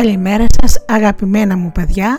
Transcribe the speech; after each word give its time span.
Καλημέρα 0.00 0.46
σας 0.60 0.84
αγαπημένα 0.88 1.56
μου 1.56 1.72
παιδιά, 1.72 2.18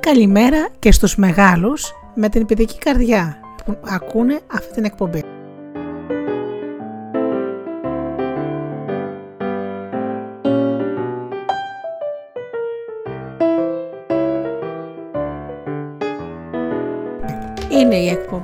καλημέρα 0.00 0.68
και 0.78 0.92
στους 0.92 1.16
μεγάλους 1.16 1.92
με 2.14 2.28
την 2.28 2.46
παιδική 2.46 2.78
καρδιά 2.78 3.36
που 3.64 3.76
ακούνε 3.84 4.40
αυτή 4.52 4.72
την 4.72 4.84
εκπομπή. 4.84 5.23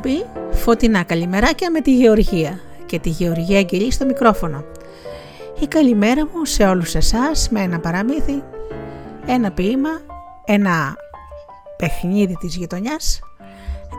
Εκπομπή 0.05 0.25
Φωτεινά 0.51 1.03
Καλημεράκια 1.03 1.71
με 1.71 1.81
τη 1.81 1.95
Γεωργία 1.95 2.61
και 2.87 2.99
τη 2.99 3.09
Γεωργία 3.09 3.59
Αγγελή 3.59 3.93
στο 3.93 4.05
μικρόφωνο 4.05 4.65
η 5.61 5.67
καλημέρα 5.67 6.27
μου 6.27 6.45
σε 6.45 6.65
όλους 6.65 6.95
εσάς 6.95 7.49
με 7.51 7.61
ένα 7.61 7.81
παραμύθι, 7.81 8.43
ένα 9.27 9.51
ποίημα, 9.51 9.91
ένα 10.45 10.97
παιχνίδι 11.77 12.37
της 12.37 12.57
γειτονιάς, 12.57 13.21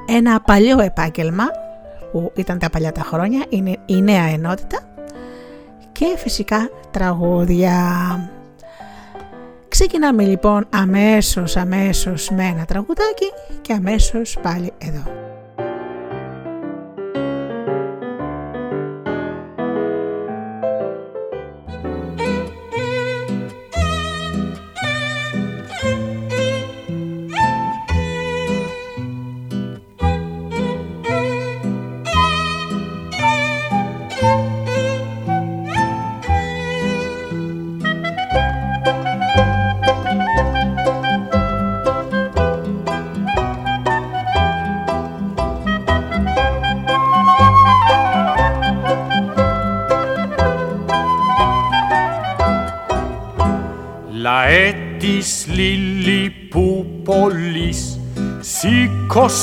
ένα 0.07 0.41
παλιό 0.41 0.79
επάγγελμα 0.79 1.43
που 2.11 2.31
ήταν 2.35 2.59
τα 2.59 2.69
παλιά 2.69 2.91
τα 2.91 3.01
χρόνια, 3.01 3.45
είναι 3.49 3.77
η 3.85 4.01
νέα 4.01 4.23
ενότητα 4.23 4.79
και 5.91 6.15
φυσικά 6.17 6.69
τραγούδια. 6.91 7.75
Ξεκινάμε 9.67 10.23
λοιπόν 10.23 10.67
αμέσως 10.69 11.57
αμέσως 11.57 12.29
με 12.29 12.43
ένα 12.43 12.65
τραγουδάκι 12.65 13.31
και 13.61 13.73
αμέσως 13.73 14.37
πάλι 14.41 14.73
εδώ. 14.77 15.20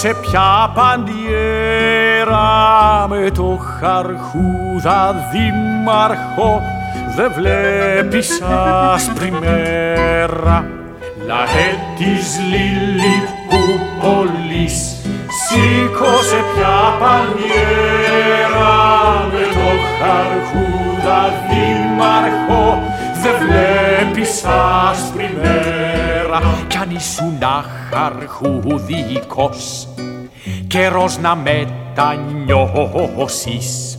Σε 0.00 0.14
πια 0.14 0.72
παντιέρα 0.74 2.46
με 3.08 3.30
το 3.30 3.58
χαρχούδα 3.80 5.30
δήμαρχο. 5.32 6.62
Δε 7.16 7.28
βλέπεις 7.28 8.42
άσπρη 8.92 9.32
μέρα. 9.40 10.66
Λαέ 11.26 11.68
της 11.96 12.38
Λιλιπούπολης. 12.50 14.96
Σήκωσε 15.40 16.40
πια 16.54 16.78
παντιέρα 17.00 18.76
με 19.32 19.44
το 19.54 19.68
χαρχούδα 19.98 21.20
δήμαρχο 21.48 22.64
δε 23.22 23.30
βλέπεις 23.38 24.44
άσπρη 24.90 25.30
μέρα 25.42 26.40
κι 26.66 26.76
αν 26.76 26.90
ήσουν 26.90 27.38
αχαρχούδικος 27.42 29.88
καιρός 30.66 31.18
να 31.18 31.36
μετανιώσεις. 31.36 33.96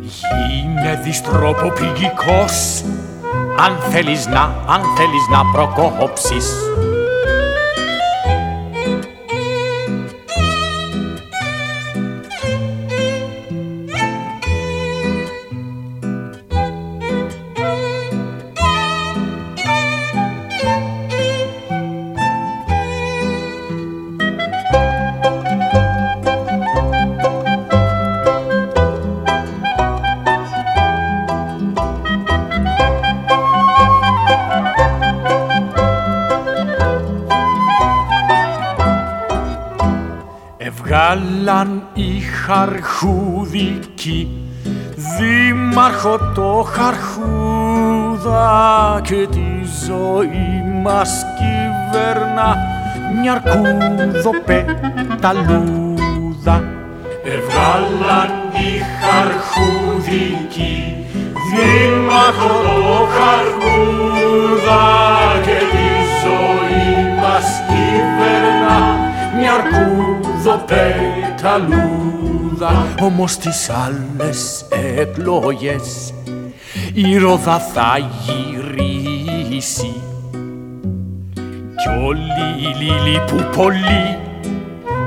Γίνε 0.00 1.00
διστροποπηγικός 1.04 2.82
αν 3.58 3.76
θέλεις 3.90 4.26
να, 4.26 4.42
αν 4.42 4.80
θέλεις 4.96 5.28
να 5.30 5.44
προκόψεις 5.52 6.52
χαρχούδικη 42.46 44.28
δήμαρχο 45.18 46.18
το 46.34 46.66
χαρχούδα 46.72 48.50
και 49.02 49.26
τη 49.30 49.48
ζωή 49.86 50.64
μας 50.82 51.24
κυβερνά 51.38 52.56
μια 53.20 53.32
αρκούδο 53.32 54.30
πεταλούδα. 54.44 55.44
Εβγάλαν 57.24 58.30
οι 58.52 58.70
χαρχούδικοι 59.00 60.74
δήμαρχο 61.50 62.54
το 62.62 63.06
χαρχούδα 63.16 64.84
και 65.42 65.58
τη 65.72 65.88
ζωή 66.22 66.88
μας 67.20 67.46
κυβερνά 67.68 68.78
μια 69.38 69.52
αρκούδο 69.52 70.54
πεταλούδα 70.66 72.35
όμως 73.00 73.36
τις 73.36 73.70
άλλες 73.70 74.66
εκλογές 74.98 76.14
η 76.94 77.16
ρόδα 77.16 77.58
θα 77.58 77.98
γυρίσει. 78.24 79.94
Κι 81.76 81.88
όλοι 82.04 82.46
οι 82.58 82.74
λίλοι 82.84 83.20
που 83.26 83.56
πολύ 83.56 84.18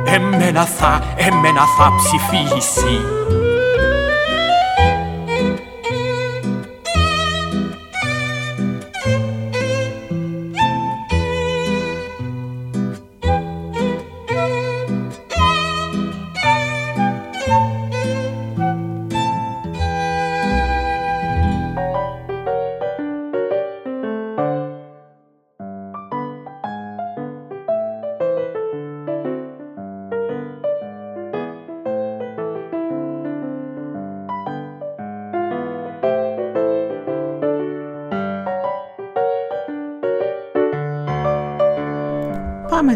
εμένα 0.06 0.66
θα, 0.66 1.04
εμένα 1.18 1.62
θα 1.78 1.92
ψηφίσει 1.98 3.02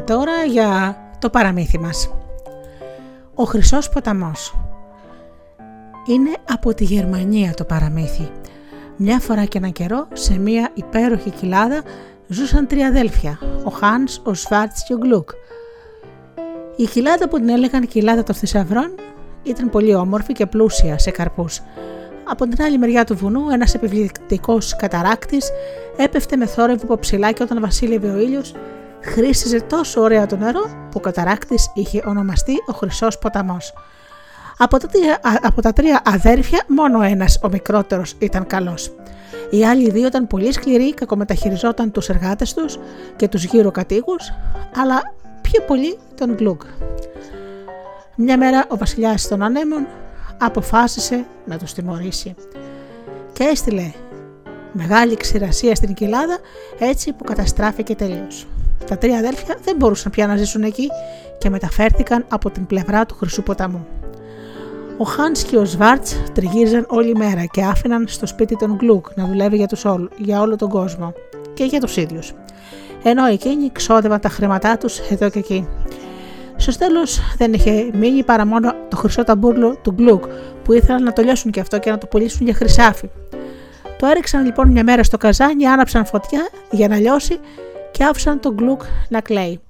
τώρα 0.02 0.44
για 0.48 0.98
το 1.20 1.30
παραμύθι 1.30 1.80
μας. 1.80 2.10
Ο 3.36 3.44
Χρυσός 3.44 3.90
Ποταμός 3.90 4.56
Είναι 6.06 6.32
από 6.50 6.74
τη 6.74 6.84
Γερμανία 6.84 7.54
το 7.54 7.64
παραμύθι. 7.64 8.32
Μια 8.98 9.20
φορά 9.20 9.46
και 9.46 9.58
ένα 9.58 9.70
καιρό 9.70 10.08
σε 10.14 10.38
μια 10.38 10.70
υπέροχη 10.74 11.30
κοιλάδα 11.30 11.82
ζούσαν 12.28 12.68
τρία 12.68 12.88
αδέλφια, 12.88 13.40
ο 13.64 13.70
Χάνς, 13.70 14.22
ο 14.24 14.34
Σβάρτς 14.34 14.84
και 14.84 14.94
ο 14.94 14.98
Γκλουκ. 14.98 15.30
Η 16.76 16.84
κοιλάδα 16.84 17.30
που 17.30 17.38
την 17.38 17.50
έλεγαν 17.50 17.88
κοιλάδα 17.88 18.24
των 18.24 18.36
θησαυρών 18.36 18.96
ήταν 19.44 19.70
πολύ 19.70 19.96
όμορφη 19.96 20.34
και 20.34 20.46
πλούσια 20.46 20.98
σε 20.98 21.12
καρπούς. 21.12 21.62
Από 22.24 22.48
την 22.48 22.64
άλλη 22.64 22.78
μεριά 22.78 23.04
του 23.04 23.16
βουνού, 23.16 23.50
ένας 23.50 23.74
επιβλητικός 23.74 24.76
καταράκτης 24.76 25.52
έπεφτε 25.98 26.36
με 26.36 26.46
θόρυβο 26.46 26.84
από 26.84 27.00
ψηλά 27.00 27.32
και 27.32 27.44
όταν 27.44 27.62
βασίλευε 27.62 28.10
ο 28.10 28.20
ήλιος, 28.20 28.56
χρήσιζε 29.04 29.62
τόσο 29.62 30.02
ωραία 30.02 30.26
το 30.26 30.36
νερό 30.36 30.62
που 30.62 30.98
ο 30.98 31.00
καταράκτης 31.00 31.72
είχε 31.74 32.04
ονομαστεί 32.06 32.54
ο 32.68 32.74
Χρυσός 32.74 33.18
Ποταμός. 33.18 33.74
Από 34.58 34.80
τα, 34.80 34.88
τρία, 34.88 35.20
από 35.42 35.62
τα 35.62 35.74
τρία 35.74 36.02
αδέρφια, 36.06 36.64
μόνο 36.68 37.02
ένας, 37.02 37.40
ο 37.44 37.50
μικρότερος, 37.50 38.16
ήταν 38.20 38.48
καλός. 38.48 38.92
Οι 39.50 39.66
άλλοι 39.66 39.92
δύο 39.92 40.08
ήταν 40.08 40.28
πολύ 40.28 40.52
σκληροί, 40.54 40.94
κακομεταχειριζόταν 40.94 41.92
τους 41.92 42.10
εργάτες 42.10 42.54
τους 42.54 42.80
και 43.16 43.28
τους 43.28 43.44
γύρω 43.44 43.72
κατοίκου, 43.72 44.16
αλλά 44.76 45.02
πιο 45.42 45.62
πολύ 45.62 45.98
τον 46.16 46.36
Γκλουγκ. 46.36 46.62
Μια 48.16 48.38
μέρα 48.38 48.66
ο 48.68 48.78
βασιλιάς 48.78 49.28
των 49.28 49.44
ανέμων 49.44 49.88
αποφάσισε 50.38 51.26
να 51.46 51.58
τους 51.58 51.74
τιμωρήσει 51.74 52.36
και 53.34 53.44
έστειλε 53.44 53.92
μεγάλη 54.72 55.18
ξηρασία 55.18 55.76
στην 55.76 55.94
κοιλάδα 55.94 56.38
έτσι 56.80 57.14
που 57.14 57.24
καταστράφηκε 57.24 57.96
τελείως. 57.96 58.48
Τα 58.88 58.98
τρία 58.98 59.18
αδέλφια 59.18 59.58
δεν 59.64 59.76
μπορούσαν 59.76 60.12
πια 60.12 60.28
να 60.28 60.36
ζήσουν 60.36 60.64
εκεί 60.64 60.90
και 61.38 61.50
μεταφέρθηκαν 61.50 62.26
από 62.30 62.50
την 62.50 62.66
πλευρά 62.66 63.06
του 63.06 63.16
Χρυσού 63.16 63.44
ποταμού. 63.44 63.88
Ο 64.98 65.04
Χάνς 65.04 65.44
και 65.44 65.58
ο 65.58 65.66
Σβάρτς 65.66 66.22
τριγύριζαν 66.34 66.86
όλη 66.90 67.16
μέρα 67.16 67.46
και 67.46 67.64
άφηναν 67.64 68.06
στο 68.08 68.26
σπίτι 68.26 68.56
τον 68.56 68.76
Γκλουκ 68.76 69.06
να 69.16 69.26
δουλεύει 69.26 69.56
για, 69.56 69.68
τους 69.68 69.86
όλου, 69.86 70.10
για 70.18 70.42
όλο 70.42 70.56
τον 70.56 70.70
κόσμο 70.70 71.14
και 71.54 71.64
για 71.64 71.80
τους 71.80 71.98
ίδιους. 71.98 72.34
Ενώ 73.04 73.26
εκείνοι 73.26 73.72
ξόδευαν 73.72 74.20
τα 74.20 74.30
χρήματά 74.30 74.78
τους 74.78 75.00
εδώ 75.00 75.30
και 75.30 75.40
εκεί. 75.40 75.68
Στο 76.56 76.78
τέλο 76.78 77.00
δεν 77.38 77.54
είχε 77.54 77.90
μείνει 77.94 78.24
παρά 78.24 78.46
μόνο 78.46 78.74
το 78.90 78.98
χρυσό 78.98 79.24
ταμπούρλο 79.24 79.78
του 79.82 79.92
Γκλουκ 79.92 80.24
που 80.64 80.74
ήθελαν 80.74 81.04
να 81.04 81.14
το 81.14 81.22
λιώσουν 81.22 81.52
και 81.52 81.60
αυτό 81.60 81.80
και 81.80 81.90
να 81.90 81.98
το 81.98 82.08
πουλήσουν 82.08 82.46
για 82.46 82.56
χρυσάφι. 82.56 83.10
Το 83.98 84.06
έριξαν 84.06 84.46
λοιπόν 84.46 84.72
μια 84.72 84.84
μέρα 84.84 85.04
στο 85.04 85.18
καζάνι, 85.18 85.66
άναψαν 85.66 86.06
φωτιά 86.06 86.50
για 86.72 86.88
να 86.88 86.98
λιώσει 86.98 87.40
και 87.94 88.04
άφησαν 88.04 88.40
τον 88.40 88.54
Γκλουκ 88.54 88.82
να 89.10 89.22
κλαίει. 89.22 89.62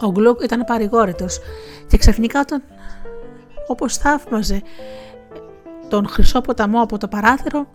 Ο 0.00 0.10
Γκλουκ 0.10 0.42
ήταν 0.42 0.64
παρηγόρητος 0.64 1.38
και 1.86 1.96
ξαφνικά 1.96 2.40
όταν 2.40 2.62
όπως 3.66 3.96
θαύμαζε 3.96 4.62
τον 5.88 6.08
χρυσό 6.08 6.40
ποταμό 6.40 6.82
από 6.82 6.98
το 6.98 7.08
παράθυρο, 7.08 7.66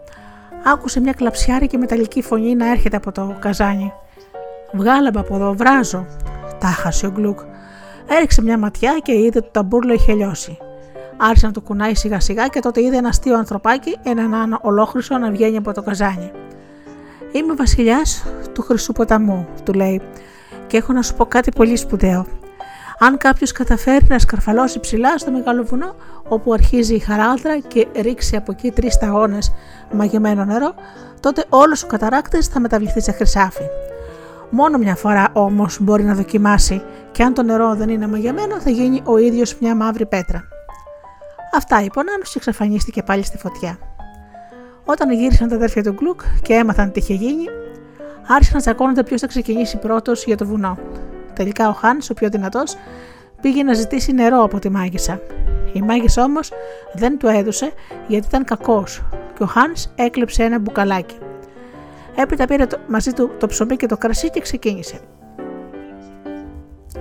άκουσε 0.65 0.99
μια 0.99 1.13
κλαψιάρικη 1.13 1.77
μεταλλική 1.77 2.21
φωνή 2.21 2.55
να 2.55 2.71
έρχεται 2.71 2.95
από 2.95 3.11
το 3.11 3.35
καζάνι. 3.39 3.93
Βγάλαμε 4.73 5.19
από 5.19 5.35
εδώ, 5.35 5.53
βράζω, 5.53 6.05
τάχασε 6.59 7.05
ο 7.05 7.11
Γκλουκ. 7.11 7.39
Έριξε 8.07 8.41
μια 8.41 8.57
ματιά 8.57 8.99
και 9.03 9.11
είδε 9.11 9.37
ότι 9.37 9.41
το 9.41 9.49
ταμπούρλο 9.51 9.93
είχε 9.93 10.13
λιώσει. 10.13 10.57
Άρχισε 11.17 11.45
να 11.45 11.51
το 11.51 11.61
κουνάει 11.61 11.95
σιγά 11.95 12.19
σιγά 12.19 12.47
και 12.47 12.59
τότε 12.59 12.81
είδε 12.81 12.97
ένα 12.97 13.09
αστείο 13.09 13.37
ανθρωπάκι, 13.37 13.97
έναν 14.03 14.33
άνω 14.33 14.59
ολόχρυσο 14.61 15.17
να 15.17 15.31
βγαίνει 15.31 15.57
από 15.57 15.73
το 15.73 15.81
καζάνι. 15.81 16.31
Είμαι 17.37 17.53
βασιλιάς 17.53 18.23
του 18.53 18.61
Χρυσού 18.61 18.91
Ποταμού, 18.93 19.47
του 19.63 19.73
λέει, 19.73 20.01
και 20.67 20.77
έχω 20.77 20.93
να 20.93 21.01
σου 21.01 21.13
πω 21.15 21.25
κάτι 21.25 21.51
πολύ 21.51 21.75
σπουδαίο. 21.75 22.25
Αν 22.99 23.17
κάποιος 23.17 23.51
καταφέρει 23.51 24.05
να 24.09 24.19
σκαρφαλώσει 24.19 24.79
ψηλά 24.79 25.17
στο 25.17 25.31
μεγάλο 25.31 25.63
βουνό, 25.63 25.95
όπου 26.27 26.53
αρχίζει 26.53 26.95
η 26.95 26.99
χαράλτρα 26.99 27.59
και 27.59 27.87
ρίξει 27.95 28.35
από 28.35 28.51
εκεί 28.51 28.71
τρεις 28.71 28.97
ταγόνε 28.97 29.37
μαγεμένο 29.91 30.45
νερό, 30.45 30.73
τότε 31.19 31.45
όλος 31.49 31.83
ο 31.83 31.87
καταράκτης 31.87 32.47
θα 32.47 32.59
μεταβληθεί 32.59 33.01
σε 33.01 33.11
χρυσάφι. 33.11 33.63
Μόνο 34.49 34.77
μια 34.77 34.95
φορά 34.95 35.27
όμως 35.33 35.77
μπορεί 35.81 36.03
να 36.03 36.13
δοκιμάσει 36.13 36.81
και 37.11 37.23
αν 37.23 37.33
το 37.33 37.43
νερό 37.43 37.75
δεν 37.75 37.89
είναι 37.89 38.07
μαγεμένο 38.07 38.59
θα 38.59 38.69
γίνει 38.69 39.01
ο 39.05 39.17
ίδιος 39.17 39.57
μια 39.59 39.75
μαύρη 39.75 40.05
πέτρα. 40.05 40.43
Αυτά 41.55 41.81
είπε 41.83 41.99
ο 41.99 42.03
Νάνο 42.03 42.23
και 42.23 42.33
εξαφανίστηκε 42.35 43.03
πάλι 43.03 43.23
στη 43.23 43.37
φωτιά. 43.37 43.77
Όταν 44.89 45.11
γύρισαν 45.11 45.47
τα 45.47 45.55
αδέρφια 45.55 45.83
του 45.83 45.93
Γκλουκ 45.93 46.21
και 46.41 46.53
έμαθαν 46.53 46.91
τι 46.91 46.99
είχε 46.99 47.13
γίνει, 47.13 47.45
άρχισαν 48.27 48.55
να 48.55 48.61
τσακώνονται 48.61 49.03
ποιος 49.03 49.21
θα 49.21 49.27
ξεκινήσει 49.27 49.77
πρώτος 49.77 50.25
για 50.25 50.37
το 50.37 50.45
βουνό. 50.45 50.77
Τελικά 51.33 51.69
ο 51.69 51.71
Χάνς, 51.71 52.09
ο 52.09 52.13
πιο 52.13 52.29
δυνατός, 52.29 52.75
πήγε 53.41 53.63
να 53.63 53.73
ζητήσει 53.73 54.11
νερό 54.13 54.43
από 54.43 54.59
τη 54.59 54.69
μάγισσα. 54.69 55.21
Η 55.73 55.81
μάγισσα 55.81 56.23
όμως 56.23 56.51
δεν 56.93 57.17
του 57.17 57.27
έδωσε 57.27 57.71
γιατί 58.07 58.27
ήταν 58.27 58.43
κακός 58.43 59.03
και 59.37 59.43
ο 59.43 59.45
Χάνς 59.45 59.87
έκλεψε 59.95 60.43
ένα 60.43 60.59
μπουκαλάκι. 60.59 61.17
Έπειτα 62.15 62.45
πήρε 62.45 62.65
το, 62.65 62.77
μαζί 62.87 63.11
του 63.13 63.31
το 63.39 63.47
ψωμί 63.47 63.75
και 63.75 63.85
το 63.85 63.97
κρασί 63.97 64.29
και 64.29 64.39
ξεκίνησε. 64.39 64.99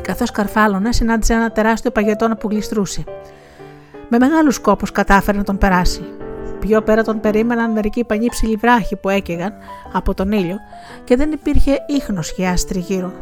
Καθώς 0.03 0.31
καρφάλωνε, 0.31 0.93
συνάντησε 0.93 1.33
ένα 1.33 1.51
τεράστιο 1.51 1.91
παγετώνα 1.91 2.37
που 2.37 2.49
γλιστρούσε. 2.49 3.05
Με 4.09 4.19
μεγάλους 4.19 4.59
κόπους 4.59 4.93
κατάφερε 4.93 5.39
να 5.39 5.45
τον 5.45 5.59
περάσει. 5.59 6.05
Πιο 6.61 6.83
πέρα 6.83 7.03
τον 7.03 7.21
περίμεναν 7.21 7.73
μερικοί 7.73 8.05
πανίψιλοι 8.05 8.57
βράχοι 8.57 8.97
που 8.97 9.09
έκαιγαν 9.09 9.53
από 9.93 10.15
τον 10.15 10.33
ήλιο 10.33 10.57
και 11.05 11.17
δεν 11.17 11.33
υπήρχε 11.33 11.85
ίχνος 11.87 12.35
και 12.35 12.47
άστρη 12.47 12.79
γύρω. 12.79 13.13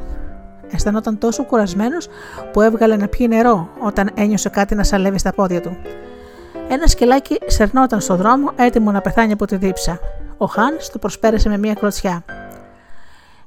Αισθανόταν 0.73 1.19
τόσο 1.19 1.45
κουρασμένος 1.45 2.09
που 2.53 2.61
έβγαλε 2.61 2.97
να 2.97 3.09
πιει 3.09 3.27
νερό 3.31 3.69
όταν 3.81 4.11
ένιωσε 4.15 4.49
κάτι 4.49 4.75
να 4.75 4.85
σαλεύει 4.85 5.19
στα 5.19 5.33
πόδια 5.33 5.61
του. 5.61 5.77
Ένα 6.69 6.87
σκελάκι 6.87 7.39
σερνόταν 7.47 8.01
στο 8.01 8.17
δρόμο 8.17 8.51
έτοιμο 8.57 8.91
να 8.91 9.01
πεθάνει 9.01 9.33
από 9.33 9.47
τη 9.47 9.57
δίψα. 9.57 9.99
Ο 10.37 10.47
Χάν 10.47 10.77
το 10.93 10.99
προσπέρασε 10.99 11.49
με 11.49 11.59
μία 11.59 11.75
κλωτσιά. 11.75 12.25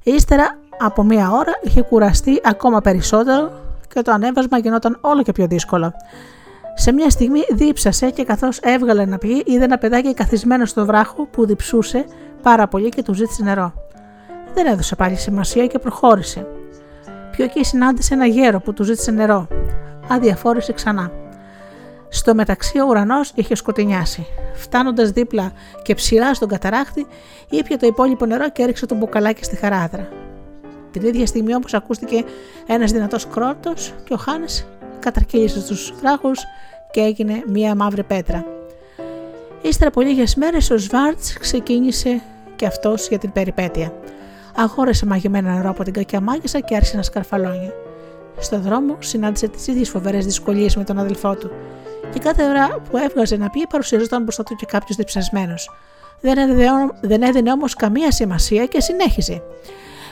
Ύστερα 0.04 0.58
από 0.80 1.04
μία 1.04 1.32
ώρα 1.32 1.52
είχε 1.62 1.82
κουραστεί 1.82 2.42
ακόμα 2.44 2.82
περισσότερο 2.82 3.52
και 3.94 4.02
το 4.02 4.12
ανέβασμα 4.12 4.58
γινόταν 4.58 4.98
όλο 5.02 5.24
και 5.24 5.32
πιο 5.32 5.48
δύσκολο. 5.48 5.94
Σε 6.80 6.92
μια 6.92 7.10
στιγμή 7.10 7.40
δίψασε 7.52 8.10
και 8.10 8.24
καθώς 8.24 8.60
έβγαλε 8.60 9.06
να 9.06 9.18
πιει, 9.18 9.44
είδε 9.46 9.64
ένα 9.64 9.78
παιδάκι 9.78 10.14
καθισμένο 10.14 10.66
στο 10.66 10.86
βράχο 10.86 11.26
που 11.26 11.46
διψούσε 11.46 12.06
πάρα 12.42 12.68
πολύ 12.68 12.90
και 12.90 13.04
του 13.04 13.14
ζήτησε 13.14 13.44
νερό. 13.44 13.74
Δεν 14.54 14.66
έδωσε 14.66 14.96
πάλι 14.96 15.16
σημασία 15.16 15.68
και 15.68 15.80
προχώρησε. 15.80 16.48
Πιο 17.32 17.44
εκεί 17.44 17.64
συνάντησε 17.64 18.14
ένα 18.14 18.26
γέρο 18.26 18.60
που 18.60 18.74
του 18.74 18.84
ζήτησε 18.84 19.12
νερό. 19.12 19.48
Αδιαφόρησε 20.08 20.74
ξανά. 20.74 21.12
Στο 22.10 22.36
μεταξύ 22.36 22.80
ο 22.80 22.86
ουρανός 22.88 23.32
είχε 23.36 23.56
σκοτεινιάσει. 23.56 24.26
Φτάνοντας 24.54 25.12
δίπλα 25.12 25.52
και 25.82 25.96
ψηλά 25.96 26.34
στον 26.34 26.48
καταράκτη, 26.48 27.08
ήπια 27.50 27.78
το 27.78 27.88
υπόλοιπο 27.88 28.26
νερό 28.26 28.50
και 28.50 28.64
έριξε 28.64 28.86
το 28.86 28.96
μπουκαλάκι 28.96 29.44
στη 29.44 29.56
χαράδρα. 29.56 30.08
Την 30.92 31.02
ίδια 31.02 31.26
στιγμή 31.26 31.56
όμως 31.56 31.74
ακούστηκε 31.74 32.24
ένας 32.68 32.92
δυνατός 32.92 33.28
κρότος 33.28 33.94
και 34.04 34.14
ο 34.14 34.18
Χάνε 34.18 34.46
καταρκύλησε 35.12 35.60
στους 35.60 35.94
βράχους 36.00 36.44
και 36.92 37.02
έγινε 37.02 37.44
μία 37.48 37.76
μαύρη 37.76 38.04
πέτρα. 38.04 38.46
Ύστερα 39.62 39.90
από 39.90 40.02
λίγες 40.02 40.36
μέρες 40.36 40.70
ο 40.70 40.78
Σβάρτς 40.78 41.38
ξεκίνησε 41.40 42.22
και 42.56 42.66
αυτός 42.66 43.08
για 43.08 43.18
την 43.18 43.32
περιπέτεια 43.32 43.92
αγόρασε 44.58 45.06
μαγειμένο 45.06 45.52
νερό 45.52 45.70
από 45.70 45.84
την 45.84 45.94
κακιά 45.94 46.22
μάγισσα 46.22 46.60
και 46.60 46.76
άρχισε 46.76 46.96
να 46.96 47.02
σκαρφαλώνει. 47.02 47.72
Στο 48.40 48.60
δρόμο 48.60 48.96
συνάντησε 49.00 49.48
τις 49.48 49.68
ίδιες 49.68 49.90
φοβερές 49.90 50.26
δυσκολίες 50.26 50.76
με 50.76 50.84
τον 50.84 51.00
αδελφό 51.00 51.36
του, 51.36 51.52
και 52.14 52.20
κάθε 52.20 52.44
ώρα 52.44 52.82
που 52.90 52.98
έβγαζε 52.98 53.38
να 53.38 53.50
πει 53.50 53.68
παρουσιαζόταν 53.68 54.24
μπροστά 54.24 54.44
του 54.44 54.56
και 54.56 54.66
κάποιος 54.66 54.98
διψασμένος. 54.98 55.70
Δεν 56.22 56.38
έδινε, 56.38 56.68
δεν 57.02 57.22
έδινε 57.22 57.52
όμως 57.52 57.74
καμία 57.74 58.12
σημασία 58.12 58.66
και 58.66 58.82
συνέχιζε. 58.82 59.42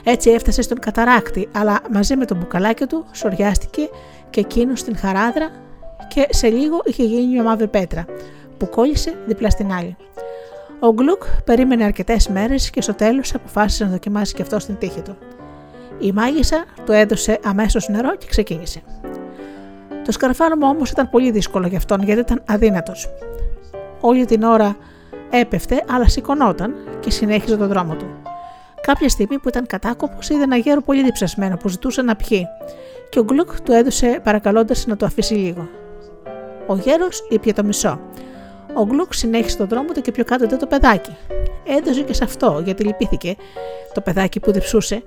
Έτσι 0.04 0.30
έφτασε 0.30 0.62
στον 0.62 0.80
καταράκτη, 0.80 1.50
αλλά 1.52 1.80
μαζί 1.92 2.16
με 2.16 2.26
τον 2.26 2.38
μπουκαλάκι 2.38 2.86
του 2.86 3.06
σοριάστηκε 3.12 3.90
και 4.36 4.42
εκείνο 4.42 4.76
στην 4.76 4.98
χαράδρα 4.98 5.50
και 6.08 6.28
σε 6.30 6.48
λίγο 6.48 6.82
είχε 6.86 7.04
γίνει 7.04 7.28
μια 7.28 7.44
μαύρη 7.44 7.68
πέτρα 7.68 8.06
που 8.58 8.70
κόλλησε 8.70 9.14
δίπλα 9.26 9.50
στην 9.50 9.72
άλλη. 9.72 9.96
Ο 10.80 10.94
Γκλουκ 10.94 11.24
περίμενε 11.44 11.84
αρκετές 11.84 12.28
μέρες 12.28 12.70
και 12.70 12.82
στο 12.82 12.94
τέλος 12.94 13.34
αποφάσισε 13.34 13.84
να 13.84 13.90
δοκιμάσει 13.90 14.34
και 14.34 14.42
αυτό 14.42 14.60
στην 14.60 14.78
τύχη 14.78 15.02
του. 15.02 15.18
Η 16.00 16.12
μάγισσα 16.12 16.66
του 16.86 16.92
έδωσε 16.92 17.40
αμέσως 17.44 17.88
νερό 17.88 18.16
και 18.16 18.26
ξεκίνησε. 18.30 18.82
Το 20.06 20.12
σκαρφάλωμα 20.12 20.68
όμως 20.68 20.90
ήταν 20.90 21.10
πολύ 21.10 21.32
δύσκολο 21.32 21.68
για 21.68 21.78
αυτόν 21.78 22.04
γιατί 22.04 22.20
ήταν 22.20 22.44
αδύνατος. 22.48 23.10
Όλη 24.02 24.26
την 24.26 24.44
ώρα 24.44 24.78
έπεφτε, 25.30 25.84
αλλά 25.92 26.08
σηκωνόταν 26.08 26.76
και 27.00 27.12
συνέχιζε 27.12 27.58
τον 27.58 27.68
δρόμο 27.68 27.96
του. 27.96 28.06
Κάποια 28.82 29.10
στιγμή 29.10 29.40
που 29.40 29.48
ήταν 29.48 29.66
κατάκοπος, 29.68 30.30
είδε 30.30 30.44
ένα 30.44 30.56
γέρο 30.56 30.82
πολύ 30.82 31.04
διψασμένο 31.04 31.58
που 31.58 31.68
ζητούσε 31.68 32.02
να 32.02 32.16
πιει, 32.16 32.48
και 33.16 33.22
ο 33.22 33.24
Γκλουκ 33.24 33.62
του 33.62 33.72
έδωσε 33.72 34.20
παρακαλώντας 34.24 34.86
να 34.86 34.96
το 34.96 35.06
αφήσει 35.06 35.34
λίγο. 35.34 35.70
Ο 36.68 36.76
γέρος 36.76 37.28
ήπια 37.30 37.54
το 37.54 37.64
μισό 37.64 38.00
ο 38.74 38.86
Γκλουκ 38.86 39.14
συνέχισε 39.14 39.58
τον 39.58 39.68
δρόμο 39.68 39.92
του 39.92 40.02
και 40.02 40.12
πιο 40.12 40.24
κάτω 40.24 40.44
ήταν 40.44 40.60
το 40.60 40.66
παιδάκι. 40.66 41.16
Έδωσε 41.78 42.02
και 42.02 42.14
σε 42.14 42.24
αυτό 42.24 42.62
γιατί 42.66 42.84
λυπήθηκε 42.84 43.36
το 43.94 44.02
παιδάκι 44.02 44.40
που 44.40 44.52
διψούσε, 44.52 45.04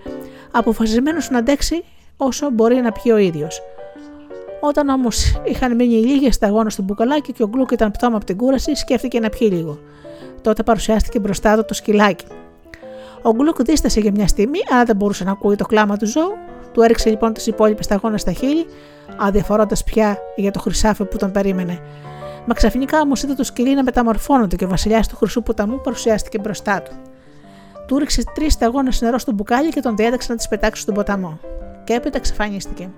αποφασισμένος 0.51 1.31
να 1.31 1.39
αντέξει 1.39 1.85
όσο 2.17 2.51
μπορεί 2.51 2.75
να 2.75 2.93
πιει 2.93 3.13
ο 3.15 3.17
ίδιος. 3.17 3.63
Όταν 4.61 4.89
όμως 4.89 5.41
είχαν 5.45 5.75
μείνει 5.75 5.95
λίγες 5.95 6.35
σταγόνες 6.35 6.73
στο 6.73 6.83
μπουκαλάκι 6.83 7.33
και 7.33 7.43
ο 7.43 7.49
Γκλουκ 7.49 7.71
ήταν 7.71 7.91
πτώμα 7.91 8.17
από 8.17 8.25
την 8.25 8.37
κούραση, 8.37 8.75
σκέφτηκε 8.75 9.21
να 9.21 9.29
πιει 9.29 9.49
λίγο. 9.53 9.79
Τότε 10.43 10.63
παρουσιάστηκε 10.63 11.19
μπροστά 11.19 11.57
του 11.57 11.65
το 11.65 11.75
σκυλάκι. 11.75 12.25
Ο 13.23 13.31
Γκλουκ 13.31 13.63
δίστασε 13.63 14.01
για 14.01 14.11
μια 14.11 14.29
στιγμή, 14.29 14.59
αλλά 14.71 14.85
δεν 14.85 14.97
μπορούσε 14.97 15.25
να 15.25 15.31
ακούει 15.31 15.57
το 15.57 15.65
κλάμα 15.65 15.97
του 15.97 16.07
ζώου, 16.07 16.37
Του 16.73 16.83
έριξε 16.83 17.09
λοιπόν 17.09 17.33
τις 17.33 17.47
υπόλοιπες 17.47 17.85
σταγόνε 17.85 18.19
στα 18.19 18.33
χείλη, 18.33 18.67
αδιαφορώντας 19.17 19.85
πια 19.85 20.19
για 20.37 20.51
το 20.51 20.59
χρυσάφι 20.61 21.05
που 21.05 21.17
τον 21.17 21.33
περίμενε. 21.33 21.81
Μα 22.47 22.55
ξαφνικά 22.55 23.01
όμω 23.01 23.13
είδε 23.25 23.35
το 23.35 23.45
σκυλί 23.45 23.75
να 23.75 23.83
μεταμορφώνονται 23.83 24.57
και 24.57 24.65
ο 24.65 24.69
βασιλιάς 24.69 25.09
του 25.09 25.17
Χρυσού 25.17 25.43
Ποταμού 25.43 25.81
παρουσιάστηκε 25.81 26.39
μπροστά 26.39 26.83
του. 26.83 26.93
Του 27.87 27.99
ρίξε 27.99 28.23
τρεις 28.35 28.53
σταγόνες 28.53 29.01
νερό 29.01 29.19
στο 29.19 29.33
μπουκάλι 29.33 29.69
και 29.69 29.81
τον 29.81 29.97
διέταξε 29.97 30.31
να 30.31 30.37
τις 30.37 30.49
πετάξει 30.49 30.83
στον 30.83 30.95
ποταμό. 30.95 31.39
Και 31.85 31.93
έπειτα 31.93 32.17
εξαφανίστηκε. 32.17 32.91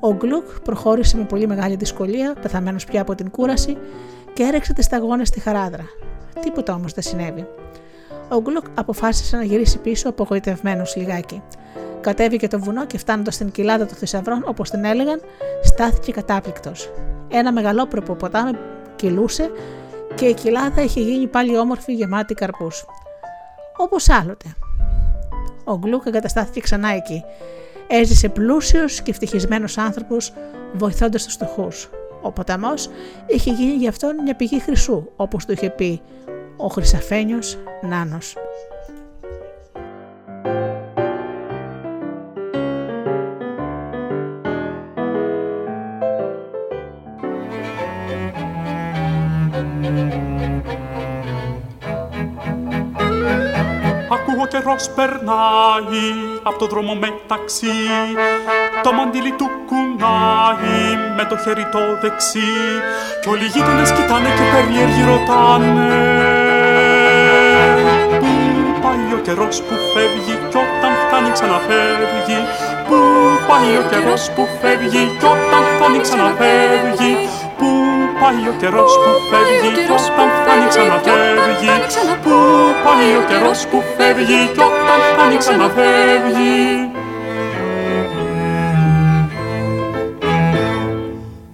Ο 0.00 0.14
Γκλουκ 0.14 0.60
προχώρησε 0.64 1.16
με 1.16 1.24
πολύ 1.24 1.46
μεγάλη 1.46 1.76
δυσκολία, 1.76 2.34
πεθαμένος 2.42 2.84
πια 2.84 3.00
από 3.00 3.14
την 3.14 3.30
κούραση, 3.30 3.76
και 4.32 4.42
έρεξε 4.42 4.72
τις 4.72 4.84
σταγόνες 4.84 5.28
στη 5.28 5.40
χαράδρα. 5.40 5.84
Τίποτα 6.40 6.74
όμως 6.74 6.92
δεν 6.92 7.02
συνέβη. 7.02 7.46
Ο 8.28 8.40
Γκλουκ 8.40 8.64
αποφάσισε 8.74 9.36
να 9.36 9.44
γυρίσει 9.44 9.78
πίσω 9.78 10.08
απογοητευμένος 10.08 10.96
λιγάκι. 10.96 11.42
Κατέβηκε 12.04 12.48
το 12.48 12.58
βουνό 12.58 12.86
και 12.86 12.98
φτάνοντας 12.98 13.34
στην 13.34 13.50
κοιλάδα 13.50 13.86
των 13.86 13.96
θησαυρών, 13.96 14.42
όπως 14.46 14.70
την 14.70 14.84
έλεγαν, 14.84 15.20
στάθηκε 15.62 16.12
κατάπληκτος. 16.12 16.90
Ένα 17.28 17.52
μεγαλόπρεπο 17.52 18.14
ποτάμι 18.14 18.52
κυλούσε 18.96 19.50
και 20.14 20.26
η 20.26 20.34
κοιλάδα 20.34 20.82
είχε 20.82 21.00
γίνει 21.00 21.26
πάλι 21.26 21.58
όμορφη 21.58 21.92
γεμάτη 21.92 22.34
καρπούς. 22.34 22.84
Όπως 23.76 24.08
άλλοτε. 24.08 24.56
Ο 25.64 25.78
Γκλουκ 25.78 26.06
εγκαταστάθηκε 26.06 26.60
ξανά 26.60 26.88
εκεί. 26.88 27.24
Έζησε 27.86 28.28
πλούσιος 28.28 29.02
και 29.02 29.10
ευτυχισμένος 29.10 29.78
άνθρωπος, 29.78 30.32
βοηθώντας 30.72 31.24
τους 31.24 31.34
φτωχούς. 31.34 31.90
Ο 32.22 32.32
ποταμός 32.32 32.88
είχε 33.26 33.50
γίνει 33.50 33.72
γι' 33.72 33.88
αυτόν 33.88 34.22
μια 34.22 34.36
πηγή 34.36 34.60
χρυσού, 34.60 35.06
όπως 35.16 35.44
του 35.44 35.52
είχε 35.52 35.70
πει 35.70 36.00
ο 36.56 36.66
Χρυσαφένιος 36.66 37.58
Νάνος. 37.82 38.36
Περνάει 54.90 56.04
από 56.42 56.58
το 56.58 56.66
δρόμο 56.66 56.94
μεταξύ. 56.94 57.76
Το 58.82 58.92
μαντίλι 58.92 59.32
του 59.32 59.48
κουνάει 59.68 60.80
με 61.16 61.24
το 61.24 61.36
χέρι 61.36 61.66
το 61.72 61.78
δεξί. 62.02 62.52
Κι 63.20 63.28
όλοι 63.28 63.44
οι 63.44 63.50
γείτονες 63.54 63.90
κοιτάνε 63.92 64.28
και 64.36 64.44
περίεργοι 64.52 65.02
ρωτάνε. 65.10 65.88
Πού 68.20 68.30
πάει 68.82 69.06
ο 69.16 69.20
καιρός 69.26 69.56
που 69.66 69.74
φεύγει 69.92 70.34
κι 70.50 70.56
όταν 70.64 70.92
φτάνει 71.02 71.30
ξαναφεύγει; 71.36 72.40
Πού 72.88 72.96
πάει 73.48 73.72
ο 73.80 73.84
καιρός 73.90 74.30
που 74.34 74.42
φεύγει 74.60 75.02
κι 75.18 75.26
όταν 75.34 75.62
φτάνει 75.70 75.98
ξαναφεύγει; 76.06 77.12
Πού 77.24 77.43
πάει 78.24 78.48
ο 78.52 78.54
καιρός 78.60 78.92
που 79.02 79.10
φεύγει 79.30 79.70
κι 79.86 79.92
όταν 79.92 80.28
φτάνει 80.36 80.66
ξαναφεύγει. 80.68 81.74
Πού 82.22 82.36
πάει 82.84 83.08
ο 83.20 83.22
καιρός 83.28 83.66
που 83.66 83.82
φεύγει 83.96 84.40
κι 84.54 84.60
όταν 84.60 84.98
φτάνει 85.12 85.36
ξαναφεύγει. 85.36 86.90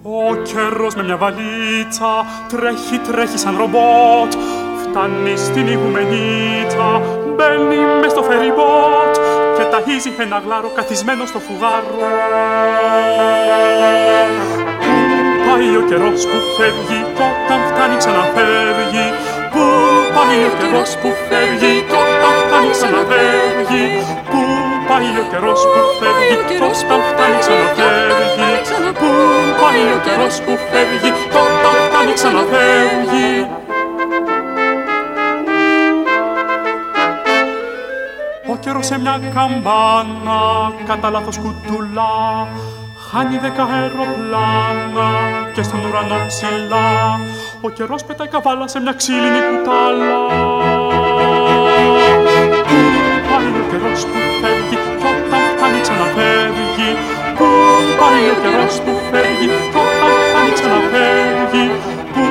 Ο 0.03 0.35
καιρός 0.35 0.95
με 0.95 1.03
μια 1.03 1.17
βαλίτσα 1.17 2.11
τρέχει 2.47 2.97
τρέχει 3.11 3.37
σαν 3.37 3.55
ρομπότ. 3.57 4.31
Φτάνει 4.83 5.37
στην 5.37 5.67
ηγουμενίτσα 5.67 7.01
μπαίνει 7.35 7.79
μες 8.01 8.11
στο 8.11 8.23
φεριμπότ 8.23 9.15
και 9.57 9.63
ταχύζει 9.71 10.11
ένα 10.19 10.41
γλάρο 10.45 10.71
καθισμένο 10.75 11.25
στο 11.25 11.39
φουγάρο 11.39 11.95
πάει 15.51 15.75
ο 15.81 15.83
καιρός 15.89 16.21
που 16.29 16.37
φεύγει 16.57 16.99
κι 17.15 17.23
όταν 17.27 17.59
φτάνει 17.69 17.95
ξαναφεύγει. 18.01 19.07
Πού 19.53 19.63
πάει 20.15 20.39
ο 20.49 20.51
καιρός 20.59 20.91
που 21.01 21.09
φεύγει 21.27 21.73
κι 21.89 21.95
όταν 22.03 22.33
φτάνει 22.41 22.69
ξαναφεύγει. 22.77 23.85
Πού 24.31 24.41
πάει 24.89 25.09
ο 25.21 25.23
καιρός 25.31 25.61
που 25.71 25.79
φεύγει 25.99 26.35
κι 26.47 26.55
όταν 26.69 26.99
φτάνει 27.09 27.37
ξαναφεύγει. 27.43 28.51
Πού 28.99 29.09
πάει 29.61 29.83
ο 29.95 29.97
καιρός 30.05 30.35
που 30.43 30.53
φεύγει 30.69 31.11
κι 31.31 31.37
όταν 31.45 31.75
φτάνει 31.85 32.13
ξαναφεύγει. 32.19 33.31
Ο 38.51 38.55
καιρός 38.63 38.85
σε 38.85 38.99
μια 38.99 39.15
καμπάνα 39.35 40.41
κατά 40.87 41.09
λάθος 41.09 41.37
κουτουλά 41.43 42.13
χάνει 43.11 43.37
δέκα 43.37 43.63
αεροπλάνα 43.75 45.09
και 45.53 45.63
στον 45.63 45.79
ουρανό 45.85 46.17
ψηλά 46.27 46.89
ο 47.61 47.69
καιρός 47.69 48.03
πετάει 48.03 48.27
καβάλα 48.27 48.67
σε 48.67 48.79
μια 48.79 48.93
ξύλινη 48.99 49.41
κουτάλα. 49.47 50.15
Πού 52.67 52.79
πάει 53.29 53.49
ο 53.61 53.63
καιρός 53.71 54.01
που 54.09 54.19
φεύγει 54.41 54.77
κι 54.99 55.05
όταν 55.11 55.43
φτάνει 55.55 55.79
ξαναφεύγει; 55.85 56.89
Πού 57.37 57.47
πάει 57.99 58.23
ο 58.33 58.35
καιρός 58.43 58.75
που 58.83 58.91
φεύγει 59.11 59.47
κι 59.71 59.77
όταν 59.81 60.13
φτάνει 60.27 60.51
ξαναφεύγει; 60.57 61.65
Πού 62.13 62.23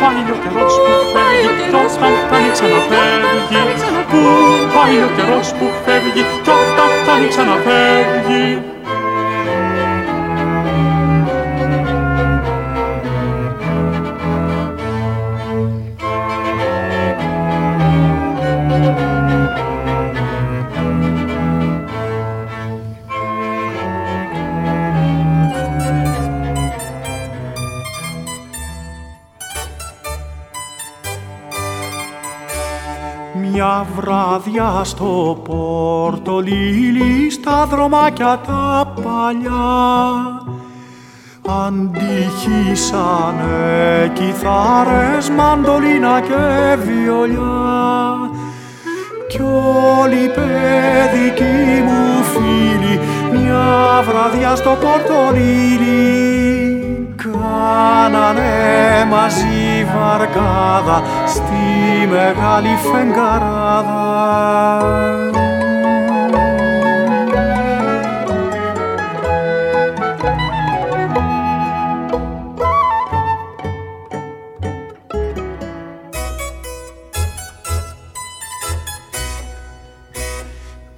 πάει 0.00 0.22
ο 0.34 0.36
καιρός 0.42 0.74
που 0.84 0.92
φεύγει 1.12 1.50
κι 1.70 1.76
όταν 1.84 2.12
φτάνει 2.22 2.50
ξαναφεύγει; 2.56 3.62
Πού 4.10 4.20
πάει 4.74 4.96
ο 5.06 5.08
καιρός 5.16 5.48
που 5.56 5.66
φεύγει 5.84 6.24
κι 6.44 6.50
όταν 6.60 6.88
φτάνει 7.00 7.26
ξαναφεύγει; 7.32 8.75
Μια 34.36 34.44
βράδια 34.44 34.84
στο 34.84 35.42
πόρτο 35.44 36.38
λίλι 36.38 37.30
στα 37.30 37.66
δρομάκια 37.66 38.40
τα 38.46 38.92
παλιά 39.02 39.64
αντίχησανε 41.66 42.92
κιθάρες, 44.14 45.30
μαντολίνα 45.30 46.20
και 46.20 46.76
βιολιά 46.84 48.16
κι 49.28 49.40
όλοι 50.00 50.16
οι 50.16 50.28
παιδικοί 50.28 51.82
μου 51.84 52.22
φίλοι 52.22 53.00
μια 53.32 54.02
βραδιά 54.08 54.56
στο 54.56 54.76
πορτολίλι 54.80 56.36
κάνανε 57.16 59.04
μαζί 59.10 59.86
βαρκάδα 59.94 61.02
στη 61.26 62.06
μεγάλη 62.10 62.78
φεγγαράδα. 62.92 64.05